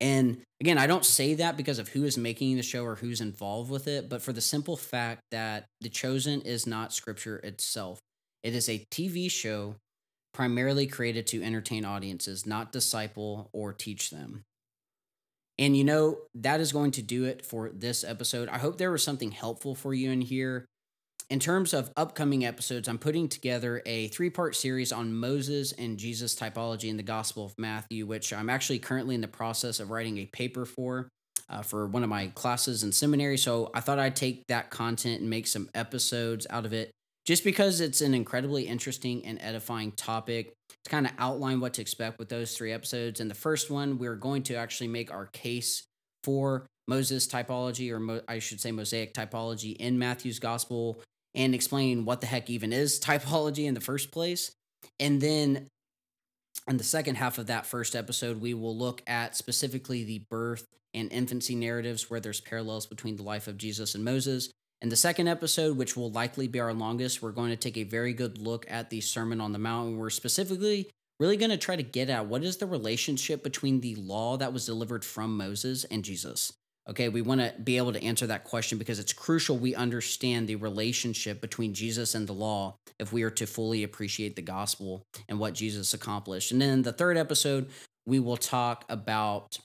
And 0.00 0.42
again, 0.60 0.78
I 0.78 0.88
don't 0.88 1.04
say 1.04 1.34
that 1.34 1.56
because 1.56 1.78
of 1.78 1.88
who 1.88 2.02
is 2.02 2.18
making 2.18 2.56
the 2.56 2.62
show 2.64 2.84
or 2.84 2.96
who's 2.96 3.20
involved 3.20 3.70
with 3.70 3.86
it, 3.86 4.08
but 4.08 4.20
for 4.20 4.32
the 4.32 4.40
simple 4.40 4.76
fact 4.76 5.20
that 5.30 5.66
The 5.80 5.88
Chosen 5.88 6.40
is 6.40 6.66
not 6.66 6.92
scripture 6.92 7.36
itself. 7.38 8.00
It 8.42 8.54
is 8.54 8.68
a 8.68 8.84
TV 8.90 9.30
show 9.30 9.76
primarily 10.34 10.88
created 10.88 11.28
to 11.28 11.44
entertain 11.44 11.84
audiences, 11.84 12.46
not 12.46 12.72
disciple 12.72 13.48
or 13.52 13.72
teach 13.72 14.10
them. 14.10 14.42
And 15.62 15.76
you 15.76 15.84
know, 15.84 16.18
that 16.34 16.58
is 16.58 16.72
going 16.72 16.90
to 16.92 17.02
do 17.02 17.22
it 17.22 17.46
for 17.46 17.70
this 17.72 18.02
episode. 18.02 18.48
I 18.48 18.58
hope 18.58 18.78
there 18.78 18.90
was 18.90 19.04
something 19.04 19.30
helpful 19.30 19.76
for 19.76 19.94
you 19.94 20.10
in 20.10 20.20
here. 20.20 20.66
In 21.30 21.38
terms 21.38 21.72
of 21.72 21.92
upcoming 21.96 22.44
episodes, 22.44 22.88
I'm 22.88 22.98
putting 22.98 23.28
together 23.28 23.80
a 23.86 24.08
three 24.08 24.28
part 24.28 24.56
series 24.56 24.90
on 24.90 25.14
Moses 25.14 25.70
and 25.70 25.98
Jesus 25.98 26.34
typology 26.34 26.90
in 26.90 26.96
the 26.96 27.04
Gospel 27.04 27.44
of 27.44 27.54
Matthew, 27.58 28.06
which 28.06 28.32
I'm 28.32 28.50
actually 28.50 28.80
currently 28.80 29.14
in 29.14 29.20
the 29.20 29.28
process 29.28 29.78
of 29.78 29.92
writing 29.92 30.18
a 30.18 30.26
paper 30.26 30.64
for. 30.66 31.08
Uh, 31.48 31.60
for 31.60 31.86
one 31.86 32.02
of 32.02 32.08
my 32.08 32.28
classes 32.28 32.82
in 32.82 32.92
seminary. 32.92 33.36
So 33.36 33.70
I 33.74 33.80
thought 33.80 33.98
I'd 33.98 34.16
take 34.16 34.46
that 34.46 34.70
content 34.70 35.20
and 35.20 35.28
make 35.28 35.46
some 35.46 35.68
episodes 35.74 36.46
out 36.48 36.64
of 36.64 36.72
it 36.72 36.90
just 37.24 37.44
because 37.44 37.80
it's 37.80 38.00
an 38.00 38.14
incredibly 38.14 38.66
interesting 38.66 39.24
and 39.24 39.40
edifying 39.40 39.92
topic 39.92 40.52
to 40.84 40.90
kind 40.90 41.06
of 41.06 41.12
outline 41.18 41.60
what 41.60 41.74
to 41.74 41.82
expect 41.82 42.18
with 42.18 42.28
those 42.28 42.56
three 42.56 42.72
episodes. 42.72 43.20
In 43.20 43.28
the 43.28 43.34
first 43.34 43.70
one, 43.70 43.98
we're 43.98 44.16
going 44.16 44.42
to 44.44 44.54
actually 44.54 44.88
make 44.88 45.12
our 45.12 45.26
case 45.26 45.84
for 46.24 46.66
Moses 46.88 47.26
typology, 47.26 47.90
or 47.90 48.00
Mo- 48.00 48.22
I 48.26 48.38
should 48.38 48.60
say 48.60 48.72
Mosaic 48.72 49.14
typology 49.14 49.76
in 49.76 49.98
Matthew's 49.98 50.38
gospel, 50.38 51.00
and 51.34 51.54
explain 51.54 52.04
what 52.04 52.20
the 52.20 52.26
heck 52.26 52.50
even 52.50 52.72
is 52.72 53.00
typology 53.00 53.66
in 53.66 53.74
the 53.74 53.80
first 53.80 54.10
place. 54.10 54.50
And 54.98 55.20
then 55.20 55.68
in 56.68 56.76
the 56.76 56.84
second 56.84 57.16
half 57.16 57.38
of 57.38 57.46
that 57.46 57.66
first 57.66 57.96
episode, 57.96 58.40
we 58.40 58.54
will 58.54 58.76
look 58.76 59.02
at 59.06 59.36
specifically 59.36 60.04
the 60.04 60.24
birth 60.30 60.66
and 60.94 61.10
infancy 61.12 61.54
narratives 61.54 62.10
where 62.10 62.20
there's 62.20 62.40
parallels 62.40 62.86
between 62.86 63.16
the 63.16 63.22
life 63.22 63.48
of 63.48 63.56
Jesus 63.56 63.94
and 63.94 64.04
Moses. 64.04 64.50
In 64.82 64.88
the 64.88 64.96
second 64.96 65.28
episode, 65.28 65.76
which 65.76 65.96
will 65.96 66.10
likely 66.10 66.48
be 66.48 66.58
our 66.58 66.74
longest, 66.74 67.22
we're 67.22 67.30
going 67.30 67.50
to 67.50 67.56
take 67.56 67.76
a 67.76 67.84
very 67.84 68.12
good 68.12 68.38
look 68.38 68.66
at 68.68 68.90
the 68.90 69.00
Sermon 69.00 69.40
on 69.40 69.52
the 69.52 69.58
Mount. 69.60 69.96
We're 69.96 70.10
specifically 70.10 70.90
really 71.20 71.36
going 71.36 71.52
to 71.52 71.56
try 71.56 71.76
to 71.76 71.84
get 71.84 72.10
at 72.10 72.26
what 72.26 72.42
is 72.42 72.56
the 72.56 72.66
relationship 72.66 73.44
between 73.44 73.80
the 73.80 73.94
law 73.94 74.36
that 74.38 74.52
was 74.52 74.66
delivered 74.66 75.04
from 75.04 75.36
Moses 75.36 75.84
and 75.84 76.02
Jesus. 76.02 76.52
Okay, 76.90 77.08
we 77.08 77.22
want 77.22 77.40
to 77.40 77.54
be 77.62 77.76
able 77.76 77.92
to 77.92 78.02
answer 78.02 78.26
that 78.26 78.42
question 78.42 78.76
because 78.76 78.98
it's 78.98 79.12
crucial 79.12 79.56
we 79.56 79.72
understand 79.72 80.48
the 80.48 80.56
relationship 80.56 81.40
between 81.40 81.74
Jesus 81.74 82.16
and 82.16 82.26
the 82.26 82.32
law 82.32 82.74
if 82.98 83.12
we 83.12 83.22
are 83.22 83.30
to 83.30 83.46
fully 83.46 83.84
appreciate 83.84 84.34
the 84.34 84.42
gospel 84.42 85.04
and 85.28 85.38
what 85.38 85.54
Jesus 85.54 85.94
accomplished. 85.94 86.50
And 86.50 86.60
then 86.60 86.82
the 86.82 86.92
third 86.92 87.16
episode, 87.16 87.70
we 88.04 88.18
will 88.18 88.36
talk 88.36 88.84
about 88.88 89.60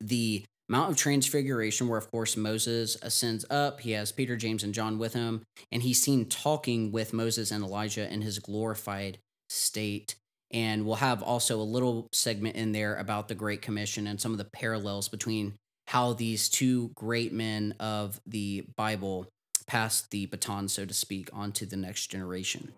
the 0.00 0.44
Mount 0.68 0.90
of 0.90 0.96
Transfiguration, 0.96 1.88
where 1.88 1.98
of 1.98 2.10
course 2.10 2.36
Moses 2.36 2.96
ascends 3.02 3.44
up. 3.50 3.80
He 3.80 3.92
has 3.92 4.12
Peter, 4.12 4.36
James, 4.36 4.62
and 4.62 4.72
John 4.72 4.98
with 4.98 5.12
him, 5.12 5.42
and 5.70 5.82
he's 5.82 6.02
seen 6.02 6.26
talking 6.26 6.90
with 6.90 7.12
Moses 7.12 7.50
and 7.50 7.62
Elijah 7.62 8.10
in 8.12 8.22
his 8.22 8.38
glorified 8.38 9.18
state. 9.48 10.14
And 10.50 10.86
we'll 10.86 10.96
have 10.96 11.22
also 11.22 11.60
a 11.60 11.62
little 11.62 12.08
segment 12.12 12.56
in 12.56 12.72
there 12.72 12.96
about 12.96 13.28
the 13.28 13.34
Great 13.34 13.60
Commission 13.60 14.06
and 14.06 14.20
some 14.20 14.32
of 14.32 14.38
the 14.38 14.44
parallels 14.44 15.08
between 15.08 15.54
how 15.88 16.12
these 16.12 16.48
two 16.48 16.90
great 16.94 17.32
men 17.32 17.74
of 17.80 18.20
the 18.26 18.64
Bible 18.76 19.26
passed 19.66 20.10
the 20.10 20.26
baton, 20.26 20.68
so 20.68 20.84
to 20.84 20.94
speak, 20.94 21.28
onto 21.32 21.66
the 21.66 21.76
next 21.76 22.06
generation. 22.06 22.72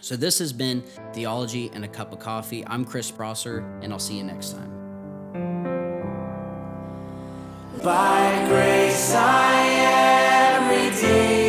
So, 0.00 0.16
this 0.16 0.38
has 0.38 0.52
been 0.52 0.82
Theology 1.12 1.70
and 1.74 1.84
a 1.84 1.88
Cup 1.88 2.12
of 2.12 2.18
Coffee. 2.18 2.66
I'm 2.66 2.84
Chris 2.84 3.10
Prosser, 3.10 3.78
and 3.82 3.92
I'll 3.92 3.98
see 3.98 4.16
you 4.16 4.24
next 4.24 4.52
time. 4.52 4.79
By 7.82 8.44
grace 8.46 9.14
I 9.14 9.54
am 9.64 10.68
redeemed. 10.68 11.39